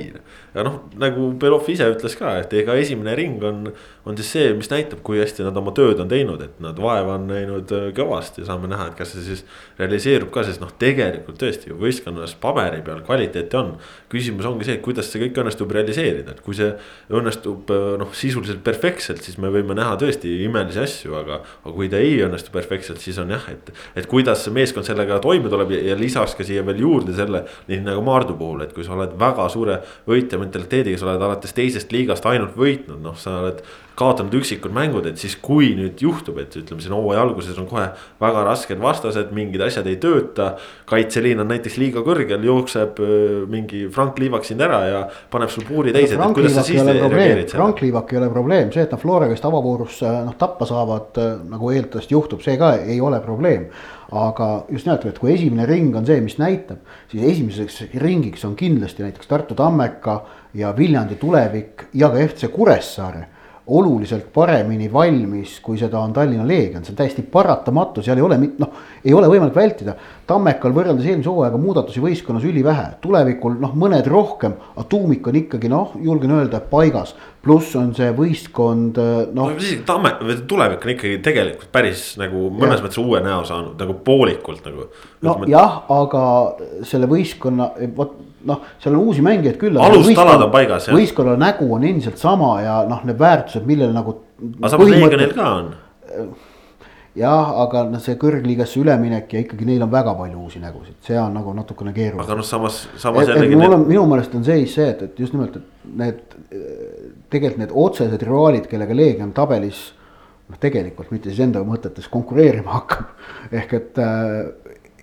[0.53, 3.71] ja noh, nagu Belov ise ütles ka, et ega esimene ring on,
[4.05, 7.17] on siis see, mis näitab, kui hästi nad oma tööd on teinud, et nad vaeva
[7.17, 9.43] on näinud kõvasti, saame näha, et kas see siis
[9.81, 13.73] realiseerub ka, sest noh, tegelikult tõesti ju võistkonnas paberi peal kvaliteeti on.
[14.13, 16.69] küsimus ongi see, et kuidas see kõik õnnestub realiseerida, et kui see
[17.09, 21.89] õnnestub noh, sisuliselt perfektselt, siis me võime võime näha tõesti imelisi asju, aga, aga kui
[21.91, 23.71] ta ei õnnestu perfektselt, siis on jah, et.
[23.95, 27.83] et kuidas meeskond sellega toime tuleb ja, ja lisaks ka siia veel juurde selle, nii
[27.85, 31.93] nagu Maardu puhul, et kui sa oled väga suure võitja mentaliteediga, sa oled alates teisest
[31.95, 33.63] liigast ainult võitnud, noh, sa oled
[34.01, 37.89] kaotanud üksikud mängud, et siis kui nüüd juhtub, et ütleme siin hooaja alguses on kohe
[38.21, 40.55] väga rasked vastased, mingid asjad ei tööta.
[40.89, 42.99] kaitseliin on näiteks liiga kõrgel, jookseb
[43.51, 45.01] mingi Frank Liivak sind ära ja
[45.31, 47.51] paneb sul puuri täis, et kuidas sa siis reageerid.
[47.53, 51.71] Frank Liivak ei ole probleem, see, et nad Flora käest avavoorus noh tappa saavad, nagu
[51.71, 53.69] eeldatavasti juhtub, see ka ei ole probleem
[54.11, 56.81] aga just nimelt, et kui esimene ring on see, mis näitab,
[57.11, 60.17] siis esimeseks ringiks on kindlasti näiteks Tartu Tammeka
[60.57, 63.27] ja Viljandi tulevik ja ka FC Kuressaare
[63.71, 68.39] oluliselt paremini valmis, kui seda on Tallinna Leegion, see on täiesti paratamatu, seal ei ole
[68.41, 68.71] noh,
[69.05, 69.93] ei ole võimalik vältida.
[70.27, 75.71] Tammekal võrreldes eelmise hooajaga muudatusi võistkonnas ülivähe, tulevikul noh, mõned rohkem, aga tuumik on ikkagi
[75.71, 77.13] noh, julgen öelda, paigas.
[77.41, 78.99] Pluss on see võistkond
[79.33, 79.69] noh no,.
[79.85, 80.13] Tamme,
[80.47, 82.85] tulevik on ikkagi tegelikult päris nagu mõnes ja.
[82.85, 84.89] mõttes uue näo saanud nagu poolikult nagu.
[85.25, 86.25] nojah, aga
[86.87, 89.81] selle võistkonna, vot noh, seal on uusi mängijaid küll.
[89.81, 90.89] alustalad on paigas.
[90.93, 94.17] võistkonna nägu on endiselt sama ja noh, need väärtused, millele nagu.
[94.59, 95.69] aga samas Leegionil ka on.
[97.17, 101.19] jah, aga noh, see kõrgliigasse üleminek ja ikkagi neil on väga palju uusi nägusid, see
[101.21, 102.25] on nagu natukene keeruline.
[102.25, 103.59] aga noh, samas, samas jällegi.
[103.59, 103.77] Need...
[103.89, 106.39] minu meelest on seis see, et, et just nimelt, et need
[107.31, 109.91] tegelikult need otsesed rivaalid, kellega Leegion tabelis
[110.49, 113.15] noh, tegelikult mitte siis enda mõtetes konkureerima hakkab.
[113.51, 114.01] ehk et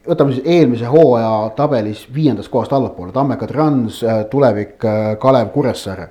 [0.09, 6.09] võtame siis eelmise hooaja tabelis viiendast kohast allapoole, Tammeka Trans, äh, Tulevik, äh, Kalev, Kuressaare.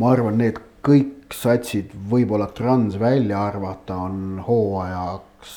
[0.00, 0.56] ma arvan, need
[0.86, 5.56] kõik satsid, võib-olla Trans välja arvata, on hooajaks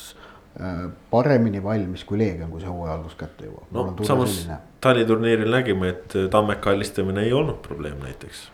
[0.60, 3.70] äh, paremini valmis kui Leegion, kui see hooaja algus kätte jõuab.
[3.72, 4.42] no samas
[4.84, 8.50] taliturniiril nägime, et Tammeka alistamine ei olnud probleem näiteks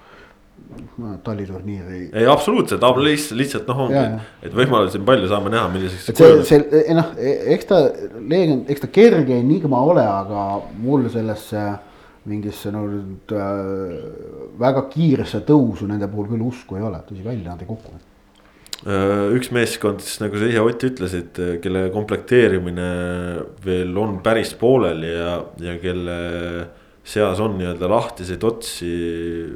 [1.24, 2.00] taliturniiri.
[2.12, 4.02] ei absoluutselt, aga lihtsalt, lihtsalt noh, ongi,
[4.44, 6.10] et võimalusi on palju, saame näha, milliseks.
[6.18, 7.80] see, see noh, e, eks ta
[8.18, 10.44] Leegion, eks ta kerge enigma ole, aga
[10.82, 11.64] mul sellesse
[12.28, 13.96] mingisse no nüüd äh,
[14.60, 17.96] väga kiiresse tõusu nende puhul küll usku ei ole, tõsi välja nad ei kuku.
[18.80, 22.90] Äh, üks meeskond, siis nagu sa ise Ott ütlesid, kelle komplekteerimine
[23.64, 25.34] veel on päris pooleli ja,
[25.64, 26.20] ja kelle
[27.04, 28.90] seas on nii-öelda lahtiseid otsi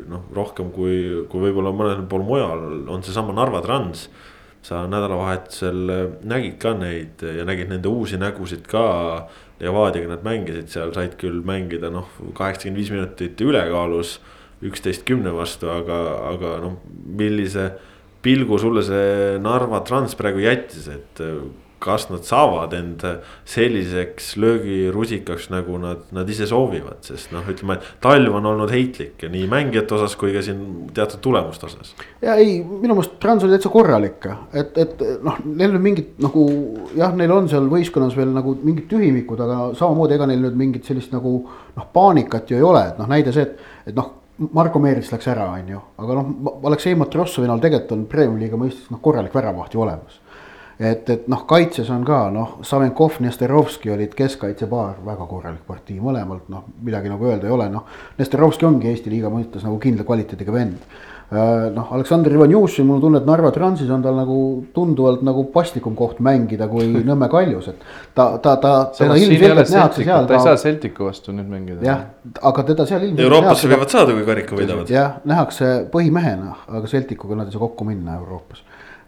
[0.09, 4.09] noh, rohkem kui, kui võib-olla mõnel pool mujal on seesama Narva Trans.
[4.65, 5.91] sa nädalavahetusel
[6.25, 9.29] nägid ka neid ja nägid nende uusi nägusid ka.
[9.61, 14.17] Levadiaga nad mängisid seal, said küll mängida noh, kaheksakümmend viis minutit ülekaalus,
[14.65, 15.99] üksteist kümne vastu, aga,
[16.33, 17.69] aga noh, millise
[18.25, 21.23] pilgu sulle see Narva Trans praegu jättis, et
[21.85, 23.05] kas nad saavad end
[23.49, 29.45] selliseks löögirusikaks, nagu nad, nad ise soovivad, sest noh, ütleme, talv on olnud heitlik nii
[29.51, 30.65] mängijate osas kui ka siin
[30.97, 31.95] teatud tulemuste osas.
[32.25, 36.49] ja ei, minu meelest Trans oli täitsa korralik, et, et noh, neil on mingid nagu
[36.97, 40.89] jah, neil on seal võistkonnas veel nagu mingid tühimikud, aga samamoodi ega neil nüüd mingit
[40.89, 44.81] sellist nagu noh, paanikat ju ei ole, et noh, näide see, et, et noh Marko
[44.83, 48.89] Meerits läks ära, on ju, aga noh, Aleksei Matrossovil on tegelikult on Premiumi liiga mõistes
[48.91, 50.19] noh, korralik väravahti olemas
[50.85, 56.47] et, et noh, kaitses on ka noh, Savenkov, Nesterovski olid keskkaitsepaar, väga korralik partii mõlemalt,
[56.53, 57.89] noh midagi nagu öelda ei ole, noh.
[58.19, 60.87] Nesterovski ongi Eesti liiga mõttes nagu kindla kvaliteediga vend.
[61.35, 64.37] Äh, noh, Aleksandr Ivanjušin, mul on tunne, et Narva Transis on tal nagu
[64.77, 67.81] tunduvalt nagu paslikum koht mängida kui Nõmme Kaljus, et
[68.15, 68.75] ta, ta, ta.
[70.29, 71.81] ta ei saa Celticu vastu nüüd mängida.
[71.87, 72.05] jah,
[72.43, 73.25] aga teda seal ilmselt.
[73.25, 74.93] Euroopasse võivad saada, kui karika võidavad.
[74.93, 78.63] jah, nähakse põhimehena, aga Celticuga nad ei saa kokku minna Euroopas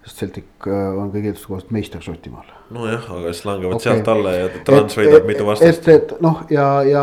[0.07, 2.51] sest Celtic äh, on kõige eestkõigevad meister Šotimaal.
[2.75, 3.85] Nojah, aga siis langevad okay.
[3.85, 5.87] sealt alla ja Trans võidab mitu vastast.
[5.87, 7.03] et, et noh, ja, ja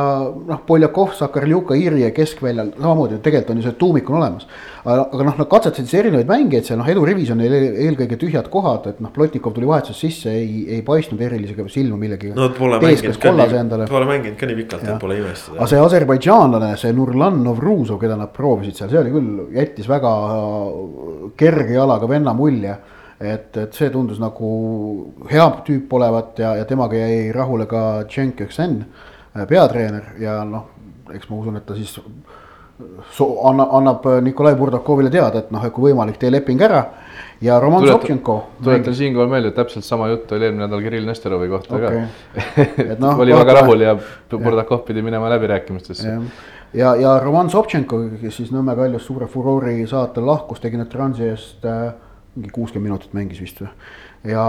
[0.49, 4.47] noh, Poljakov, Sakarljuka, Irje keskväljal samamoodi tegelikult on ju see tuumik on olemas.
[4.83, 8.49] aga, aga noh, nad katsetasid siis erinevaid mängijaid seal noh, edurivis on neil eelkõige tühjad
[8.51, 12.33] kohad, et noh, Plotnikov tuli vahetuses sisse, ei, ei paistnud erilisega silma millegi.
[12.35, 15.61] no pole mänginud ka nii, pole mänginud ka nii pikalt, et pole imestada.
[15.61, 20.11] aga see aserbaidžaanlane, see Nurlan Novruzov, keda nad proovisid seal, see oli küll, jättis väga
[21.39, 22.75] kerge jalaga venna mulje
[23.19, 24.51] et, et see tundus nagu
[25.31, 28.79] hea tüüp olevat ja, ja temaga jäi rahule ka Cenk Öksen,
[29.35, 30.69] äh, peatreener ja noh,
[31.13, 31.97] eks ma usun, et ta siis
[33.11, 36.83] so, annab, annab Nikolai Burdakovile teada, et noh, et kui võimalik, tee leping ära.
[37.43, 38.39] ja Roman Sobtšenko.
[38.63, 42.03] tuletan siinkohal meelde, et täpselt sama jutt oli eelmine nädal Kirill Nestorovi kohta okay.
[42.55, 43.97] ka no, oli väga rahul ja
[44.31, 46.07] Burdakov pidi minema läbirääkimistesse
[46.73, 51.27] ja ja, Roman Sobtšenko, kes siis Nõmme Kaljust suure furoori saatel lahkus, tegi need Transi
[51.29, 51.93] eest äh,
[52.35, 53.69] mingi kuuskümmend minutit mängis vist või.
[54.31, 54.43] ja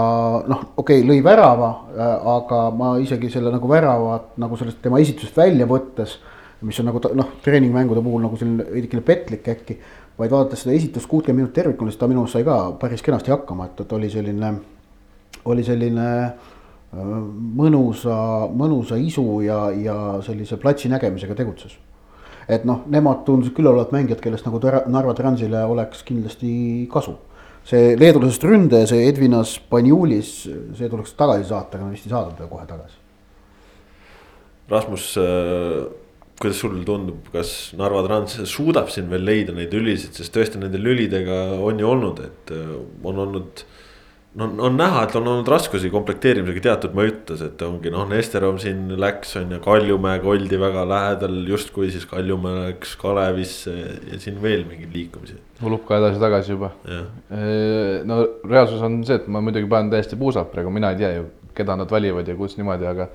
[0.49, 4.99] noh, okei okay,, lõi värava, äh, aga ma isegi selle nagu väravat nagu sellest tema
[5.03, 6.17] esitusest välja võttes.
[6.65, 9.77] mis on nagu noh, treeningmängude puhul nagu selline veidikene petlik äkki.
[10.17, 13.31] vaid vaadates seda esitust kuutkümmend minutit tervikuna, siis ta minu arust sai ka päris kenasti
[13.31, 14.51] hakkama, et, et oli selline,
[15.45, 16.33] oli selline äh,
[17.61, 18.17] mõnusa,
[18.49, 21.77] mõnusa isu ja, ja sellise platsi nägemisega tegutses
[22.49, 26.49] et noh, nemad tundusid küll olevat mängijad, kellest nagu Narva Transile oleks kindlasti
[26.89, 27.17] kasu
[27.65, 30.31] see leedulasest ründaja, see Edvinas Banjulis,
[30.77, 32.99] see tuleks tagasi saata, aga vist ei saada teda kohe tagasi.
[34.69, 35.79] Rasmus, äh,
[36.41, 40.81] kuidas sulle tundub, kas Narva Trans suudab siin veel leida neid lülisid, sest tõesti nende
[40.81, 42.71] lülidega on ju olnud, et äh,
[43.05, 43.65] on olnud
[44.35, 48.89] no on näha, et on olnud raskusi komplekteerimisega teatud mõjutas, et ongi noh, Nesterov siin
[48.99, 53.75] läks, on ju, Kaljumäega oldi väga lähedal, justkui siis Kaljumäe läks Kalevisse
[54.11, 55.39] ja siin veel mingeid liikumisi.
[55.63, 56.71] ulub ka edasi-tagasi juba.
[58.11, 61.29] no reaalsus on see, et ma muidugi panen täiesti puusalt praegu, mina ei tea ju,
[61.55, 63.09] keda nad valivad ja kus niimoodi, aga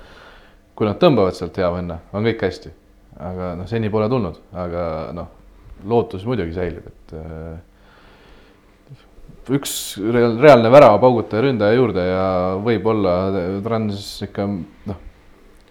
[0.74, 2.76] kui nad tõmbavad sealt hea venna, on kõik hästi.
[3.20, 5.28] aga noh, seni pole tulnud, aga noh,
[5.84, 7.12] lootus muidugi säilib, et
[9.48, 12.24] üks reaalne väravpaugutaja ründaja juurde ja
[12.62, 13.14] võib-olla
[13.64, 14.98] Trans ikka noh,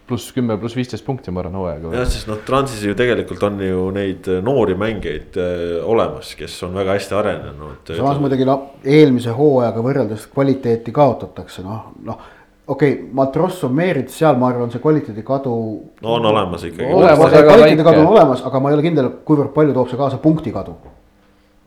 [0.10, 1.92] pluss kümme, pluss viisteist punkti, ma arvan, hooajaga.
[2.00, 6.76] jah, sest noh, Transis ju tegelikult on ju neid noori mängijaid äh, olemas, kes on
[6.80, 7.94] väga hästi arenenud.
[7.94, 12.24] samas muidugi noh, eelmise hooajaga võrreldes kvaliteeti kaotatakse, noh, noh
[12.70, 15.54] okei okay,, Matrossov, Meerits, seal ma arvan, see kvaliteedi kadu.
[16.02, 16.90] no on olemas ikkagi.
[16.90, 20.56] kvaliteedi kadu on olemas, aga ma ei ole kindel, kuivõrd palju toob see kaasa punkti
[20.56, 20.78] kadu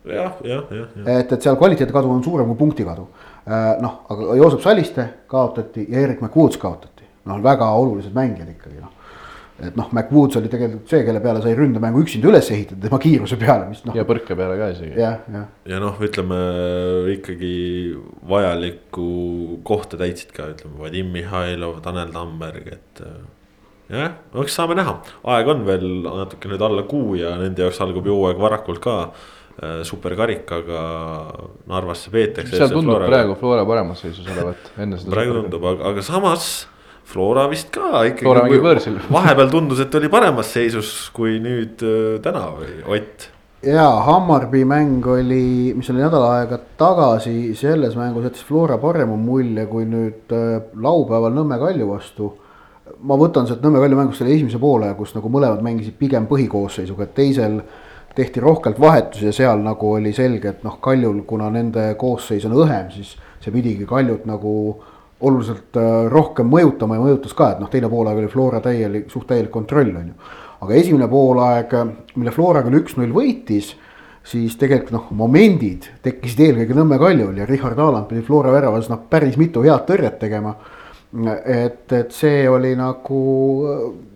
[0.04, 1.18] jah, jah, jah, jah..
[1.18, 3.06] et, et seal kvaliteedi kadu on suurem kui punkti kadu.
[3.42, 8.78] Äh, noh, aga Joosep Saliste kaotati ja Erik McWoods kaotati, noh väga olulised mängijad ikkagi
[8.78, 8.92] noh.
[9.62, 13.38] et noh, McWoods oli tegelikult see, kelle peale sai ründamängu üksinda üles ehitada, tema kiiruse
[13.38, 13.98] peale, mis noh.
[13.98, 14.94] ja põrke peale ka isegi.
[14.98, 15.50] jah, jah.
[15.70, 16.40] ja noh, ütleme
[17.16, 17.52] ikkagi
[18.30, 19.10] vajalikku
[19.66, 23.20] kohta täitsid ka ütleme Vadim Mihhailov, Tanel Tamberg, et äh,
[23.90, 25.00] jah, eks saame näha,
[25.34, 28.98] aeg on veel natuke nüüd alla kuu ja nende jaoks algab ju hooaeg varakult ka
[29.06, 29.41] Äh,
[29.84, 30.82] superkarikaga
[31.70, 32.56] Narvasse peetakse.
[32.56, 33.08] seal tundub Flora...
[33.10, 35.12] praegu Flora paremas seisus olevat enne seda.
[35.14, 36.52] praegu tundub, aga, aga samas
[37.12, 38.60] Flora vist ka ikkagi.
[39.16, 43.28] Vahepeal tundus, et oli paremas seisus kui nüüd äh, täna või Ott.
[43.66, 49.66] ja Hammarby mäng oli, mis oli nädal aega tagasi, selles mängus jättis Flora parema mulje
[49.70, 52.32] kui nüüd äh, laupäeval Nõmme Kalju vastu.
[53.02, 57.10] ma võtan sealt Nõmme Kalju mängust selle esimese poole, kus nagu mõlemad mängisid pigem põhikoosseisuga,
[57.10, 57.60] et teisel
[58.14, 62.56] tehti rohkelt vahetusi ja seal nagu oli selge, et noh, Kaljul, kuna nende koosseis on
[62.64, 64.54] õhem, siis see pidigi Kaljut nagu
[65.22, 69.28] oluliselt äh, rohkem mõjutama ja mõjutas ka, et noh, teine poolaeg oli Flora täielik, suht
[69.30, 70.34] täielik kontroll on ju.
[70.62, 71.72] aga esimene poolaeg,
[72.14, 73.72] mille Flora küll üks-null võitis,
[74.26, 79.00] siis tegelikult noh, momendid tekkisid eelkõige Nõmme Kaljul ja Richard Aaland pidi Flora väravas noh,
[79.10, 80.54] päris mitu head tõrjet tegema.
[81.44, 83.18] et, et see oli nagu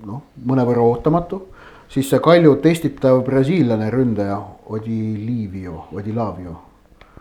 [0.07, 1.42] noh, mõnevõrra ootamatu
[1.89, 6.57] siis see Kalju testitav brasiillane ründaja Odilivio, Odilavio.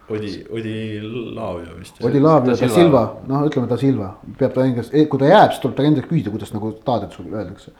[0.09, 2.01] Odi, Odilavio vist.
[2.05, 5.77] Odilavio da Silva, noh, ütleme da Silva, peab ta endas, kui ta jääb, siis tuleb
[5.77, 7.71] ta endalt küsida, kuidas nagu taadets öeldakse.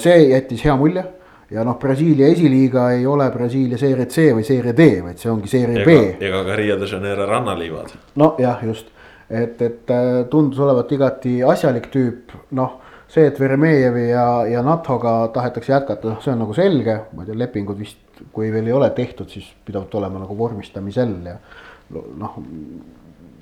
[0.00, 1.04] see jättis hea mulje
[1.52, 5.50] ja noh, Brasiilia esiliiga ei ole Brasiilia Serie C või Serie D, vaid see ongi
[5.50, 5.96] Serie B.
[6.20, 7.92] ega ka Rio de Janeiro rannaliivad.
[8.16, 8.88] nojah, just,
[9.28, 12.78] et, et äh, tundus olevat igati asjalik tüüp, noh
[13.12, 17.30] see, et Veremejevi ja, ja NATO-ga tahetakse jätkata, noh, see on nagu selge, ma ei
[17.30, 21.36] tea, lepingud vist, kui veel ei ole tehtud, siis pidavat olema nagu vormistamisel ja
[21.92, 22.38] noh.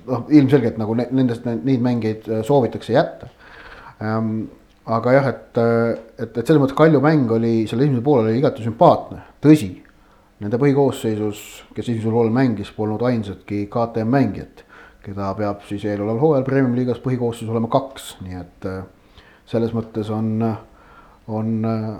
[0.07, 3.29] noh, ilmselgelt nagu nendest, neid mängijaid äh, soovitakse jätta
[4.01, 4.49] ähm,.
[4.91, 8.39] aga jah, et, äh, et, et selles mõttes Kalju mäng oli seal esimesel poolel oli
[8.41, 9.69] igati sümpaatne, tõsi.
[10.41, 11.41] Nende põhikoosseisus,
[11.77, 14.63] kes esimesel poolel mängis, polnud ainsatki KTM mängijat,
[15.05, 18.81] keda peab siis eeloleval hooajal Premium liigas põhikoosseisus olema kaks, nii et äh,
[19.51, 20.33] selles mõttes on,
[21.27, 21.53] on,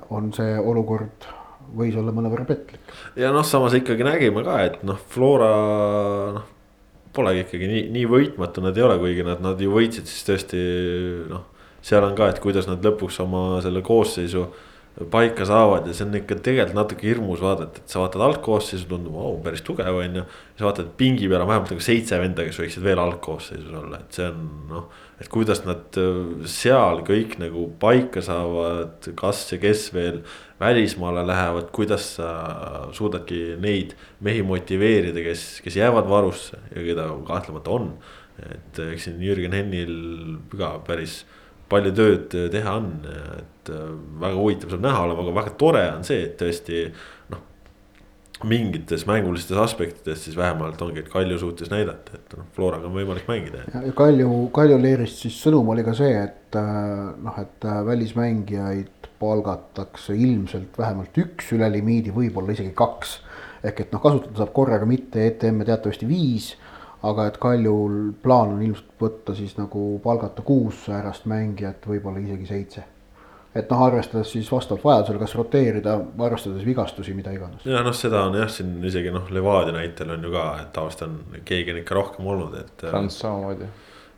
[0.10, 1.28] on see olukord
[1.76, 2.82] võis olla mõnevõrra petlik.
[3.20, 5.52] ja noh, samas ikkagi nägime ka, et noh, Flora
[6.38, 6.50] noh,
[7.16, 10.62] polegi ikkagi nii, nii võitmatu nad ei ole, kuigi nad, nad ju võitsid siis tõesti
[11.32, 11.48] noh.
[11.84, 14.48] seal on ka, et kuidas nad lõpuks oma selle koosseisu
[15.12, 19.16] paika saavad ja see on ikka tegelikult natuke hirmus vaadata, et sa vaatad algkoosseisu, tundub,
[19.16, 20.26] vau, päris tugev on ju.
[20.60, 24.20] sa vaatad pingi peal on vähemalt nagu seitse venda, kes võiksid veel algkoosseisus olla, et
[24.20, 29.90] see on noh et kuidas nad äh, seal kõik nagu paika saavad, kas ja kes
[29.94, 30.22] veel
[30.62, 32.30] välismaale lähevad, kuidas sa
[32.96, 33.94] suudadki neid
[34.26, 37.94] mehi motiveerida, kes, kes jäävad varusse ja keda kahtlemata on.
[38.42, 39.92] et eks siin Jürgen Hennil
[40.58, 41.20] ka päris
[41.70, 42.88] palju tööd teha on,
[43.38, 43.88] et äh,
[44.22, 46.86] väga huvitav saab näha olema, aga väga tore on see, et tõesti
[48.44, 53.28] mingites mängulistes aspektides siis vähemalt ongi, et Kalju suutis näidata, et noh, Floraga on võimalik
[53.30, 53.66] mängida.
[53.98, 60.16] Kalju, Kalju leerist siis sõnum oli ka see, et äh, noh, et äh, välismängijaid palgatakse
[60.18, 63.20] ilmselt vähemalt üks üle limiidi, võib-olla isegi kaks.
[63.64, 66.56] ehk et noh, kasutada saab korraga mitte ETM-e teatavasti viis,
[67.06, 72.50] aga et Kaljul plaan on ilmselt võtta siis nagu palgata kuus säärast mängijat, võib-olla isegi
[72.50, 72.88] seitse
[73.56, 77.66] et noh, arvestades siis vastavalt vajadusele, kas roteerida, arvestades vigastusi, mida iganes.
[77.68, 81.08] ja noh, seda on jah, siin isegi noh, Levadia näitel on ju ka, et tavaliselt
[81.10, 82.74] on keegi on ikka rohkem olnud, et.
[82.86, 83.68] Franz samamoodi.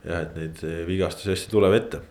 [0.05, 2.03] jah, et neid vigastusi hästi tuleb ette.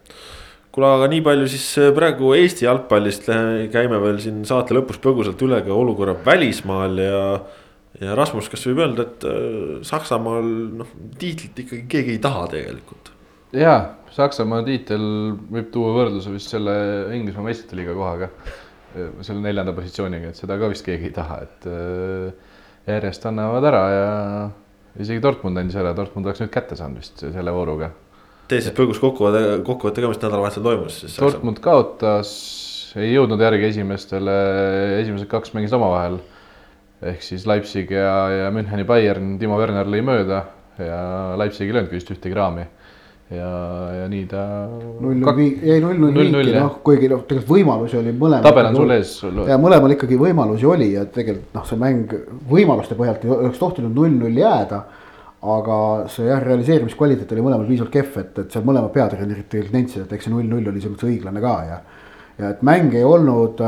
[0.74, 3.30] kuule, aga nii palju siis äh, praegu Eesti jalgpallist
[3.72, 7.24] käime veel siin saate lõpus põgusalt üle ka olukorra välismaal ja.
[8.02, 10.52] ja Rasmus, kas võib öelda, et äh, Saksamaal
[10.82, 13.14] noh, tiitlit ikkagi keegi ei taha tegelikult?
[13.52, 15.04] jaa Saksamaa tiitel
[15.52, 16.74] võib tuua võrdluse vist selle
[17.16, 18.28] Inglismaa meistrite liiga kohaga,
[19.24, 22.50] selle neljanda positsiooniga, et seda ka vist keegi ei taha, et äh,
[22.92, 24.10] järjest annavad ära ja
[25.00, 27.88] isegi Dortmund andis ära, Dortmund oleks nüüd kätte saanud vist selle vooruga.
[28.50, 31.16] tee siis põgus kokkuvõte, kokkuvõte ka, mis nädalavahetusel toimus siis?
[31.22, 32.34] Dortmund kaotas,
[33.00, 34.36] ei jõudnud järgi esimestele,
[34.98, 36.20] esimesed kaks mängisid omavahel.
[37.00, 40.44] ehk siis Leipzig ja, ja Müncheni Bayern, Timo Werner lõi mööda
[40.76, 41.00] ja
[41.40, 42.68] Leipzig ei löönud vist ühtegi raami
[43.36, 43.50] ja,
[43.96, 44.42] ja nii ta.
[45.00, 48.44] null viis, jäi null null viiki, noh, kuigi noh, tegelikult võimalusi oli mõlemal.
[48.44, 49.14] tabel on sul ees.
[49.48, 52.12] ja mõlemal ikkagi võimalusi oli ja tegelikult noh, see mäng
[52.50, 54.82] võimaluste põhjalt oleks tohtinud null null jääda.
[55.52, 55.76] aga
[56.12, 60.12] see jah, realiseerimiskvaliteet oli mõlemal piisavalt kehv, et, et seal mõlemad peatreenerid tegelikult nentisid, et
[60.14, 61.82] eks see null null oli selles mõttes õiglane ka ja.
[62.38, 63.62] ja et mäng ei olnud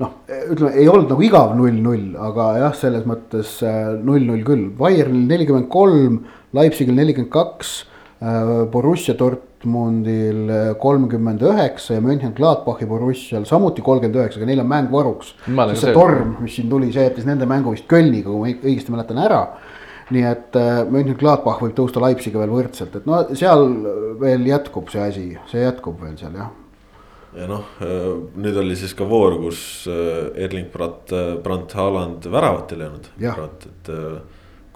[0.00, 3.58] noh, ütleme, ei olnud nagu igav null-null, aga jah, selles mõttes
[4.04, 6.22] null-null küll, Bayernil nelikümmend kolm,
[6.56, 7.89] Leipzigil nelikümmend kaks Äh,
[8.20, 14.90] Borussia Dortmundil äh, kolmkümmend üheksa ja Mönchengladbachi Borussial samuti kolmkümmend üheksa, aga neil on mäng
[14.92, 15.32] varuks.
[15.46, 18.92] sest see torm, mis siin tuli, see jättis nende mängu vist Kölniga, kui ma õigesti
[18.92, 19.38] mäletan, ära.
[20.12, 23.64] nii et äh, Mönchengladbach võib tõusta Leipziga veel võrdselt, et no seal
[24.20, 26.50] veel jätkub see asi, see jätkub veel seal jah
[27.38, 31.14] ja noh, nüüd oli siis ka voor, kus Erling Brandt,
[31.44, 33.06] Brandt Haaland väravat ei löönud.
[33.22, 33.90] et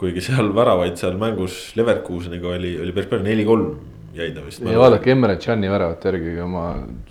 [0.00, 3.68] kuigi seal väravaid seal mängus Leverkuseniga oli, oli päris palju, neli-kolm
[4.14, 4.62] jäi ta vist.
[4.62, 6.66] ja vaadake Emre Can'i väravat järgi, oma,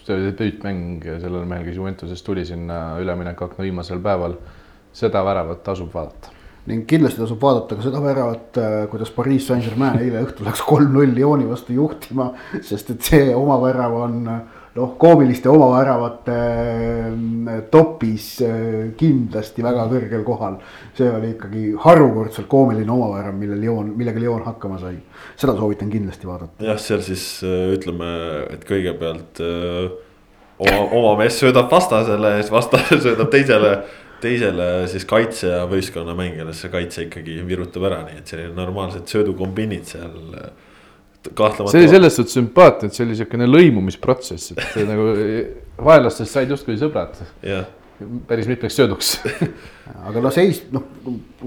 [0.08, 4.38] debüütmäng ja sellel mehel, kes Juventusest tuli sinna üleminekuakna viimasel päeval.
[4.94, 6.30] seda väravat tasub vaadata.
[6.66, 11.16] ning kindlasti tasub vaadata ka seda väravat, äh, kuidas Pariis Saint-Germain eile õhtul läks kolm-null
[11.16, 12.32] Lyoni vastu juhtima,
[12.62, 14.20] sest et see oma värav on
[14.76, 20.60] noh, koomiliste omaväravate äh, topis äh, kindlasti väga kõrgel kohal.
[20.98, 24.96] see oli ikkagi harukordselt koomiline omavärav, mille Lyon, millega Lyon hakkama sai.
[25.36, 26.66] seda soovitan kindlasti vaadata.
[26.66, 28.14] jah, seal siis ütleme,
[28.54, 29.44] et kõigepealt
[30.58, 33.78] oma, oma mees söödab vastasele ja siis vastane söödab teisele
[34.24, 39.10] teisele siis kaitse ja võistkonna mängijale see kaitse ikkagi virutab ära, nii et selline normaalsed
[39.12, 40.16] söödukombinid seal.
[41.34, 41.72] Kahtlemata.
[41.72, 45.08] see oli selles suhtes sümpaatne, et see oli siukene lõimumisprotsess, et nagu
[45.84, 47.18] vaenlastest said justkui sõbrad.
[48.28, 49.12] päris mitmeks sööduks
[50.10, 50.84] aga no seis, noh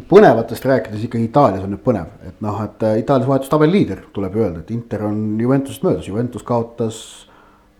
[0.08, 4.36] põnevatest rääkides ikkagi Itaalias on nüüd põnev, et noh, et äh, Itaalias vahetus tabeliliider, tuleb
[4.40, 7.00] öelda, et Inter on Juventusest möödas, Juventus kaotas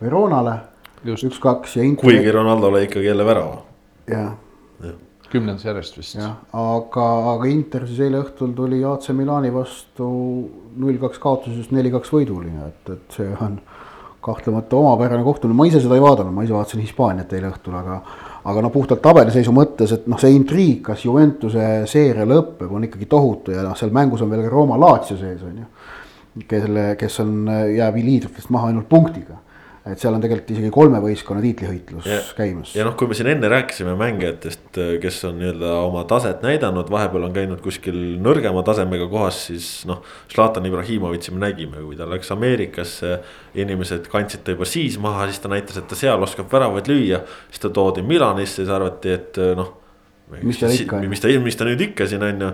[0.02, 0.58] Veronale
[1.06, 2.04] üks-kaks ja Inter.
[2.04, 3.62] kuigi Ronaldo lõi ikkagi jälle värava.
[4.10, 4.34] jah
[5.36, 6.18] kümnendas järjest vist.
[6.18, 10.06] jah, aga, aga Inter siis eile õhtul tuli AC Milani vastu
[10.76, 13.58] null kaks kaotusest neli kaks võiduni, et, et see on
[14.26, 18.00] kahtlemata omapärane kohtumine, ma ise seda ei vaadanud, ma ise vaatasin Hispaaniat eile õhtul, aga
[18.46, 23.08] aga noh, puhtalt tabeliseisu mõttes, et noh, see intriig, kas Juventuse seeria lõpeb, on ikkagi
[23.10, 26.44] tohutu ja noh, seal mängus on veel ka Rooma Lazio sees on ju.
[26.46, 29.40] kelle, kes on, jääb liidritest maha ainult punktiga
[29.86, 32.72] et seal on tegelikult isegi kolme võistkonna tiitlihõitlus ja, käimas.
[32.76, 37.28] ja noh, kui me siin enne rääkisime mängijatest, kes on nii-öelda oma taset näidanud, vahepeal
[37.28, 40.02] on käinud kuskil nõrgema tasemega kohas, siis noh.
[40.32, 43.16] Zlatan Ibrahimovitši me nägime, kui ta läks Ameerikasse,
[43.56, 47.22] inimesed kandsid ta juba siis maha, siis ta näitas, et ta seal oskab väravaid lüüa.
[47.50, 49.74] siis ta toodi Milanisse, siis arvati, et noh
[50.26, 51.06] mis tal ikka on.
[51.10, 52.50] mis ta, mis ta nüüd ikka siin on ju.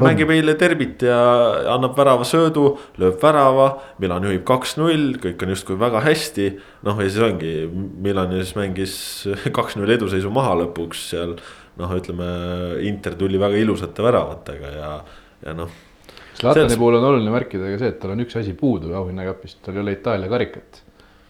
[0.00, 1.18] mängib eile derbit ja
[1.74, 2.70] annab värava söödu,
[3.00, 3.68] lööb värava,
[4.00, 6.48] Milan juhib kaks-null, kõik on justkui väga hästi.
[6.88, 7.52] noh, ja siis ongi,
[8.04, 8.94] Milan siis mängis
[9.58, 11.36] kaks-null eduseisu maha lõpuks seal.
[11.78, 12.30] noh, ütleme
[12.88, 14.94] Inter tuli väga ilusate väravatega ja,
[15.44, 15.74] ja noh.
[16.38, 19.76] Zlatani puhul on oluline märkida ka see, et tal on üks asi puudu auhinnakapist, tal
[19.76, 20.82] ei ole Itaalia karikat.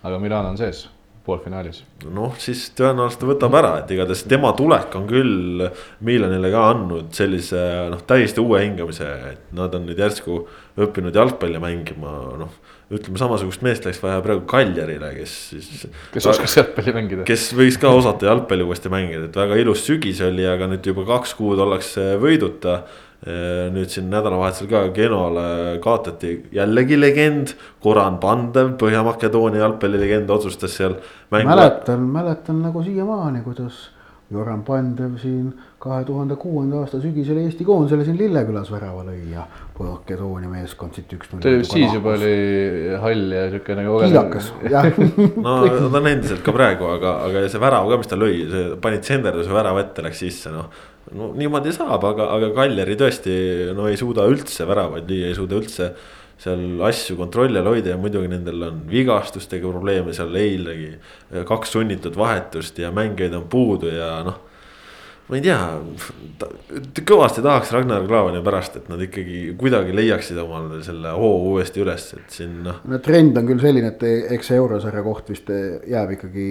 [0.07, 0.87] aga Milan on sees
[1.29, 1.83] poolfinaalis.
[2.15, 5.67] noh, siis tõenäoliselt ta võtab ära, et igatahes tema tulek on küll
[6.05, 7.61] Milanile ka andnud sellise
[7.93, 10.41] noh, täiesti uue hingamise, et nad on nüüd järsku
[10.79, 12.55] õppinud jalgpalli mängima, noh.
[12.95, 15.89] ütleme samasugust meest läks vaja praegu Kaljarile, kes siis.
[16.15, 17.27] kes oskas jalgpalli mängida.
[17.29, 21.05] kes võiks ka osata jalgpalli uuesti mängida, et väga ilus sügis oli, aga nüüd juba
[21.13, 22.83] kaks kuud ollakse võiduta
[23.27, 30.95] nüüd siin nädalavahetusel ka Genole kaotati jällegi legend, Goran Pandev, Põhja-Makedoonia jalgpallilegend otsustas seal.
[31.31, 33.89] mäletan, mäletan nagu siiamaani, kuidas
[34.33, 39.45] Goran Pandev siin kahe tuhande kuuenda aasta sügisel Eesti koondisele siin Lillekülas värava lõi ja
[39.79, 41.45] Makedoonia meeskond siit üks-null.
[41.45, 42.33] see siis juba oli
[42.99, 44.01] hall ja siuke nagu.
[44.03, 44.89] kiilakas, jah.
[45.45, 48.65] no ta on endiselt ka praegu, aga, aga see värav ka, mis ta lõi, see
[48.83, 50.73] pani tsenderduse värava ette, läks sisse, noh
[51.15, 53.35] no niimoodi saab, aga, aga Kaljari tõesti
[53.77, 55.93] no ei suuda üldse väravaid lüüa, ei suuda üldse
[56.39, 60.93] seal asju kontrolli all hoida ja muidugi nendel on vigastustega probleeme seal eilegi.
[61.47, 64.48] kaks sunnitud vahetust ja mängijaid on puudu ja noh
[65.29, 65.59] ma ei tea,
[67.07, 72.07] kõvasti tahaks Ragnar Klavani pärast, et nad ikkagi kuidagi leiaksid omale selle hoo uuesti üles,
[72.17, 72.79] et siin noh.
[72.89, 76.49] no trend on küll selline, et eks see eurosarja koht vist jääb ikkagi.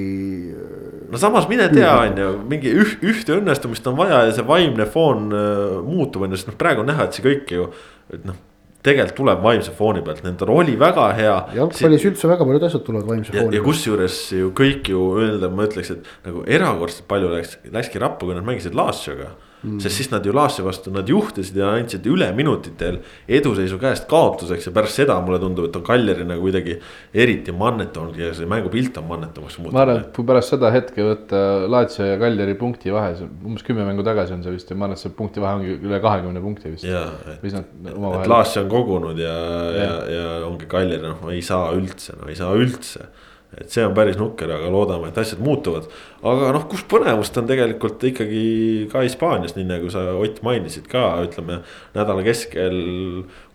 [1.09, 4.85] no samas mine tea, on ju, mingi üht, ühte õnnestumist on vaja ja see vaimne
[4.93, 7.71] foon äh, muutub, on ju, sest noh, praegu on näha, et see kõik ju,
[8.13, 8.45] et noh
[8.85, 11.35] tegelikult tuleb vaimse fooni pealt, nendel oli väga hea.
[11.57, 13.57] jalgpallis üldse väga paljud asjad tulevad vaimse fooni pealt.
[13.57, 18.25] ja kusjuures ju kõik ju öelda, ma ütleks, et nagu erakordselt palju läks, läkski rappa,
[18.25, 19.46] kui nad mängisid Laatsioga mm..
[19.81, 22.99] Sest siis nad ju Laassi vastu, nad juhtisid ja andsid üle minutitel
[23.39, 26.77] eduseisu käest kaotuseks ja pärast seda mulle tundub, et on Kaljari nagu kuidagi
[27.13, 29.77] eriti mannetanud ja see mängupilt on mannetamaks muutunud.
[29.77, 33.85] ma arvan, et kui pärast seda hetke võtta Laatsio ja Kaljari punkti vahe, umbes kümme
[33.87, 36.43] mängu tagasi on see vist ja ma arvan, et see punkti vahe ongi üle kahekümne
[36.43, 36.87] punkti vist.
[36.87, 41.71] ja, et, et Laatsio on kogunud ja, ja, ja, ja ongi Kaljari, noh, ei saa
[41.77, 43.09] üldse, no ei saa üldse
[43.55, 45.87] et see on päris nukker, aga loodame, et asjad muutuvad.
[46.27, 48.41] aga noh, kus põnevust on tegelikult ikkagi
[48.91, 51.61] ka Hispaanias, nii nagu sa Ott mainisid ka, ütleme
[51.95, 52.81] nädala keskel.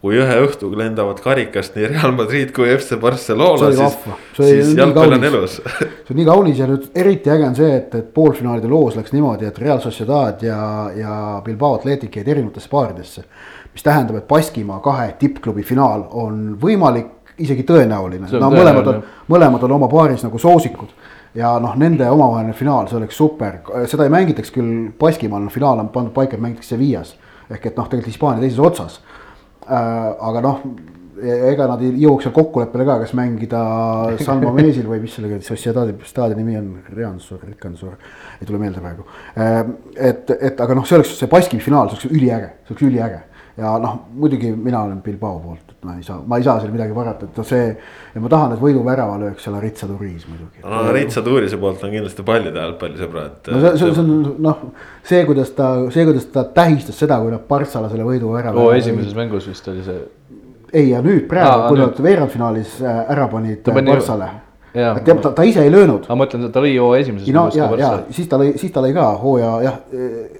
[0.03, 3.99] kui ühe õhtuga lendavad karikast nii Real Madrid kui FC Barcelona, siis,
[4.34, 7.95] siis jalgpall on elus see on nii kaunis ja nüüd eriti äge on see, et,
[7.95, 13.24] et poolfinaalide loos läks niimoodi, et Real Sociedad ja, ja Bilbao Athletic jäid erinevatesse paaridesse.
[13.72, 19.66] mis tähendab, et Baskimaa kahe tippklubi finaal on võimalik isegi tõenäoline, no mõlemad on, mõlemad
[19.66, 20.95] on oma paaris nagu soosikud.
[21.34, 25.88] ja noh, nende omavaheline finaal, see oleks super, seda ei mängitaks küll Baskimaal, finaal on
[25.95, 27.14] pandud paika, et mängitakse Viias.
[27.51, 29.01] ehk et noh, tegelikult Hispaania teises otsas
[29.68, 29.76] äh,.
[30.28, 30.61] aga noh,
[31.22, 33.62] ega nad ei jõuaks seal kokkuleppele ka, kas mängida
[34.24, 37.99] San Mamesil või mis sellega Sociedadi staadioni nimi on, Reansor, Rikansor,
[38.40, 39.61] ei tule meelde praegu äh,.
[39.97, 43.22] et, et aga noh, see oleks see Baskimi finaal, see oleks üliäge, see oleks üliäge
[43.57, 46.95] ja noh, muidugi mina olen Bilbao poolt ma ei saa, ma ei saa seal midagi
[46.95, 47.70] parata, et noh, see.
[48.14, 50.62] ja ma tahan, et võiduvärava lööks seal Aritsa Turiis muidugi.
[50.62, 53.51] no Aritsa Turise poolt on kindlasti paljude jalgpallisõbrad.
[53.51, 54.12] no see, see, see on
[54.47, 54.62] noh,
[55.09, 58.62] see, kuidas ta, see, kuidas ta tähistas seda, kui nad Partsale selle võiduvärava.
[58.62, 60.01] oo, esimeses mängus vist oli see.
[60.72, 64.30] ei, ja nüüd praegu, kui nad veerandfinaalis äh, ära panid Partsale
[64.74, 66.07] et ta, ta ise ei löönud.
[66.09, 68.12] ma mõtlen, ta lõi hooaja esimeses voorus ka Barca.
[68.14, 69.80] siis ta lõi, siis ta lõi ka hooaja jah,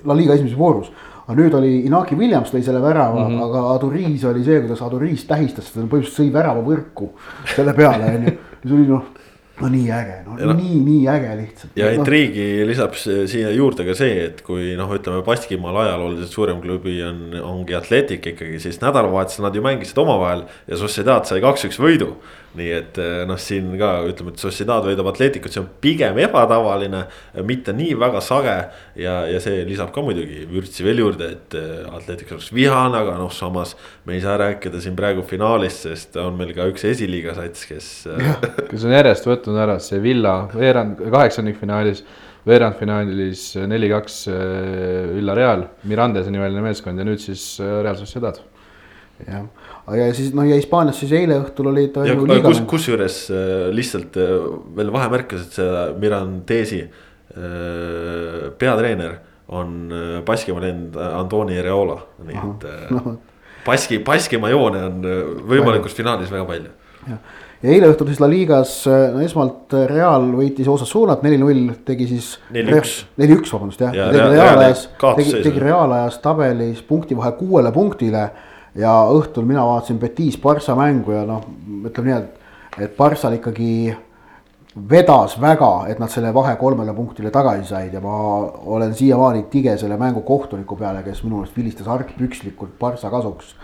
[0.09, 0.93] La Liga esimeses voorus.
[1.33, 3.49] Aga nüüd oli Inaki Williams lõi selle värava mm, -hmm.
[3.49, 7.13] aga Aduriis oli see, kuidas Aduriis tähistas seda, põhimõtteliselt sõi värava võrku
[7.57, 8.39] selle peale on ju.
[8.63, 9.11] see oli noh
[9.63, 11.73] no nii äge, no, no nii, nii äge lihtsalt.
[11.77, 12.69] ja intriigi no.
[12.71, 17.77] lisab siia juurde ka see, et kui noh, ütleme Baskimaal ajalooliselt suurem klubi on, ongi
[17.79, 22.15] Atletic ikkagi, siis nädalavahetusel nad ju mängisid omavahel ja Sociedad sai kaks-üks võidu
[22.59, 27.05] nii et eh, noh, siin ka ütleme, et Sociedad võidab Atleticut, see on pigem ebatavaline,
[27.49, 28.57] mitte nii väga sage.
[28.99, 33.17] ja, ja see lisab ka muidugi vürtsi veel juurde, et eh, Atletic oleks vihane, aga
[33.21, 33.77] noh, samas.
[34.05, 37.89] me ei saa rääkida siin praegu finaalist, sest on meil ka üks esiliiga sats, kes.
[38.13, 38.37] Eh,
[38.69, 42.05] kes on järjest võtnud ära Sevilla veerand, kaheksandikfinaalis
[42.43, 44.17] veerandfinaalis neli-kaks
[45.15, 48.41] Villareal, Mirandese nimeline meeskond ja nüüd siis Real Sociedad.
[49.27, 49.45] Jah
[49.91, 51.99] ja siis noh, ja Hispaanias siis eile õhtul olid.
[52.45, 54.33] kus, kusjuures äh, lihtsalt äh,
[54.77, 59.19] veel vahemärkus, et see Mirandesi äh, peatreener
[59.53, 59.91] on
[60.25, 63.17] Baskimaa lend Antoni Reola, nii et no.
[63.67, 65.03] Baski, Baskimaa joone on
[65.51, 66.71] võimalikus finaalis väga palju.
[67.11, 72.31] ja eile õhtul siis La Ligas, no esmalt Real võitis Osasunat neli-null, tegi siis.
[72.55, 72.95] neli-üks.
[73.21, 78.25] neli-üks, vabandust jah ja, ja, tegi reaalajas, tegi, tegi reaalajas tabelis punktivahe kuuele punktile
[78.79, 81.45] ja õhtul mina vaatasin Betis Barca mängu ja noh,
[81.85, 82.49] ütleme nii, et,
[82.87, 83.73] et Barçal ikkagi
[84.73, 88.15] vedas väga, et nad selle vahe kolmele punktile tagasi said ja ma
[88.73, 93.55] olen siiamaani tige selle mängu kohtuniku peale, kes minu meelest vilistas argpükslikult Barca kasuks.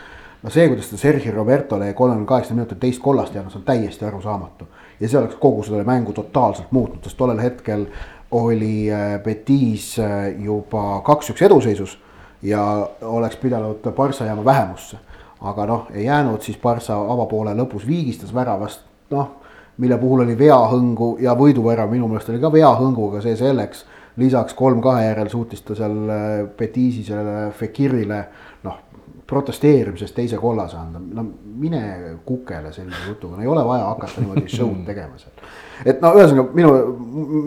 [0.43, 4.05] no see, kuidas ta Sergei Robertole kolmekümne kaheksa minutit teist kollast jäänud, see on täiesti
[4.05, 4.69] arusaamatu.
[5.01, 7.87] ja see oleks kogu selle mängu totaalselt muutnud, sest tollel hetkel
[8.31, 11.97] oli äh, Betis äh, juba kaks-üks eduseisus
[12.43, 14.99] ja oleks pidanud Barca jääma vähemusse.
[15.41, 18.81] aga noh, ei jäänud, siis Barca avapoole lõpus viigistas väravast,
[19.11, 19.29] noh,
[19.79, 23.85] mille puhul oli veahõngu ja võiduvärav minu meelest oli ka veahõnguga, see selleks.
[24.19, 25.95] lisaks kolm-kahe järel suutis ta seal
[26.59, 28.25] Betisi sellele Fekirile
[28.65, 28.81] noh,
[29.29, 31.25] protesteerimisest teise kollase anda, no
[31.61, 31.83] mine
[32.25, 35.51] kukele sellise jutuga, no ei ole vaja hakata niimoodi show'd tegema seal.
[35.85, 36.75] et no ühesõnaga minu,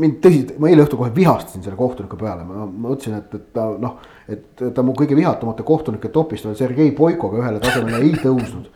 [0.05, 3.67] mind tõsiselt, ma eile õhtul kohe vihastasin selle kohtuniku peale, ma mõtlesin, et, et ta
[3.81, 3.97] noh.
[4.31, 8.69] Et ta mu kõige vihatumate kohtunike topist veel Sergei Boikoga ühele tasemele ei tõusnud.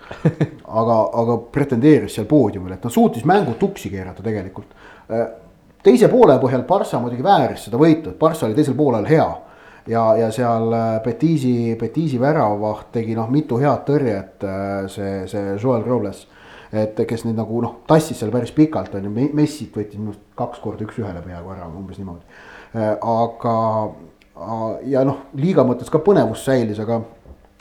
[0.82, 4.76] aga, aga pretendeeris seal poodiumil, et ta suutis mängu tuksi keerata tegelikult.
[5.84, 9.28] teise poole põhjal Barca muidugi vääris seda võitu, et Barca oli teisel poolel hea
[9.88, 11.04] ja, ja seal äh,
[11.80, 16.28] Betisi väravaht tegi noh, mitu head tõrjet, äh, see, see Joel Robles.
[16.76, 20.24] et kes nüüd nagu noh, tassis seal päris pikalt on ju, Messit võttis minu arust
[20.36, 22.26] kaks korda üks-ühele peaaegu ära, umbes niimoodi.
[22.76, 23.54] Äh, aga
[24.86, 27.00] ja noh, liiga mõttes ka põnevus säilis, aga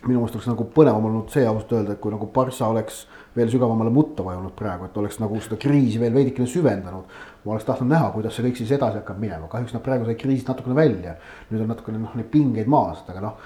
[0.05, 3.05] minu meelest oleks nagu põnevam olnud see ausalt öelda, et kui nagu Barca oleks
[3.37, 7.05] veel sügavamale mutta vajunud praegu, et oleks nagu seda kriisi veel veidikene süvendanud.
[7.45, 10.18] ma oleks tahtnud näha, kuidas see kõik siis edasi hakkab minema, kahjuks nad praegu said
[10.20, 11.16] kriisist natukene välja.
[11.51, 13.39] nüüd on natukene noh, neid pingeid maas, aga noh.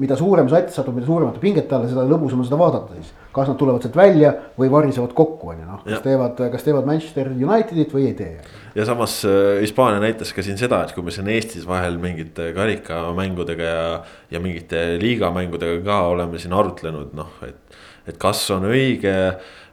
[0.00, 3.10] Mida suurem sats satub, mida suuremate pingete alla, seda lõbusam on seda vaadata siis.
[3.32, 6.88] kas nad tulevad sealt välja või varisevad kokku, on ju noh, kas teevad, kas teevad
[6.88, 8.32] Manchester Unitedit või ei tee.
[8.78, 12.52] ja samas äh, Hispaania näitas ka siin seda, et kui me siin Eestis vahel mingite
[12.56, 13.86] karikamängudega ja,
[14.32, 19.14] ja mingite liigamängudega ka oleme siin arutlenud, noh et et kas on õige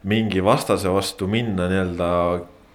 [0.06, 2.10] mingi vastase vastu minna nii-öelda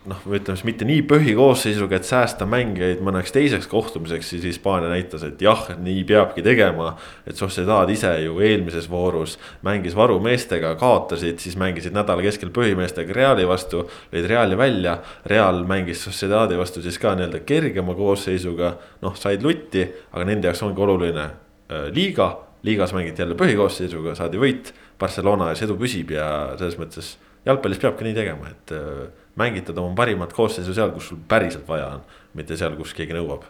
[0.10, 5.26] noh, ütleme siis mitte nii põhikoosseisuga, et säästa mängijaid mõneks teiseks kohtumiseks, siis Hispaania näitas,
[5.28, 6.96] et jah, nii peabki tegema.
[7.26, 13.48] et Sociedad ise ju eelmises voorus mängis varumeestega, kaotasid, siis mängisid nädala keskel põhimeestega Reali
[13.48, 15.00] vastu, lõid Reali välja.
[15.26, 20.64] Real mängis Sociedadi vastu siis ka nii-öelda kergema koosseisuga, noh, said lutti, aga nende jaoks
[20.64, 22.34] ongi oluline äh, liiga
[22.66, 24.72] liigas mängiti jälle põhikoosseisuga, saadi võit.
[25.00, 27.12] Barcelona ees edu püsib ja selles mõttes
[27.46, 31.92] jalgpallis peabki nii tegema, et äh, mängitad oma parimat koosseisu seal, kus sul päriselt vaja
[31.98, 32.06] on,
[32.38, 33.44] mitte seal, kus keegi nõuab.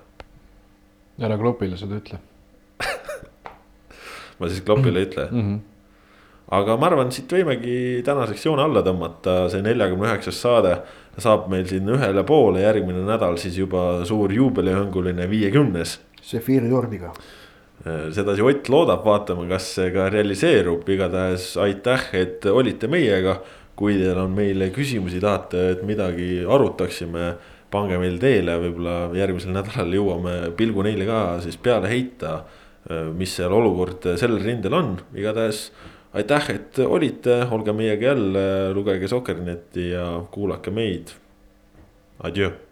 [1.21, 2.19] ära Kloppile seda ütle
[4.39, 5.47] ma siis Kloppile ei ütle mm.
[5.47, 5.63] -hmm
[6.55, 10.75] aga ma arvan, siit võimegi tänaseks joone alla tõmmata, see neljakümne üheksas saade
[11.17, 15.95] saab meil siin ühele poole, järgmine nädal siis juba suur juubelihõnguline viiekümnes.
[16.21, 17.09] Zephyri tordiga
[17.85, 23.35] Äh, sedasi Ott loodab, vaatame, kas see ka realiseerub, igatahes aitäh, et olite meiega.
[23.75, 27.33] Kui teil on meile küsimusi, tahate, et midagi arutaksime,
[27.71, 32.37] pange meil teele, võib-olla järgmisel nädalal jõuame pilgu neile ka siis peale heita.
[33.17, 35.71] Mis seal olukord sellel rindel on, igatahes
[36.15, 38.45] aitäh, et olite, olge meiega jälle,
[38.77, 41.17] lugege Sokkerneti ja kuulake meid.
[42.23, 42.64] Adjöö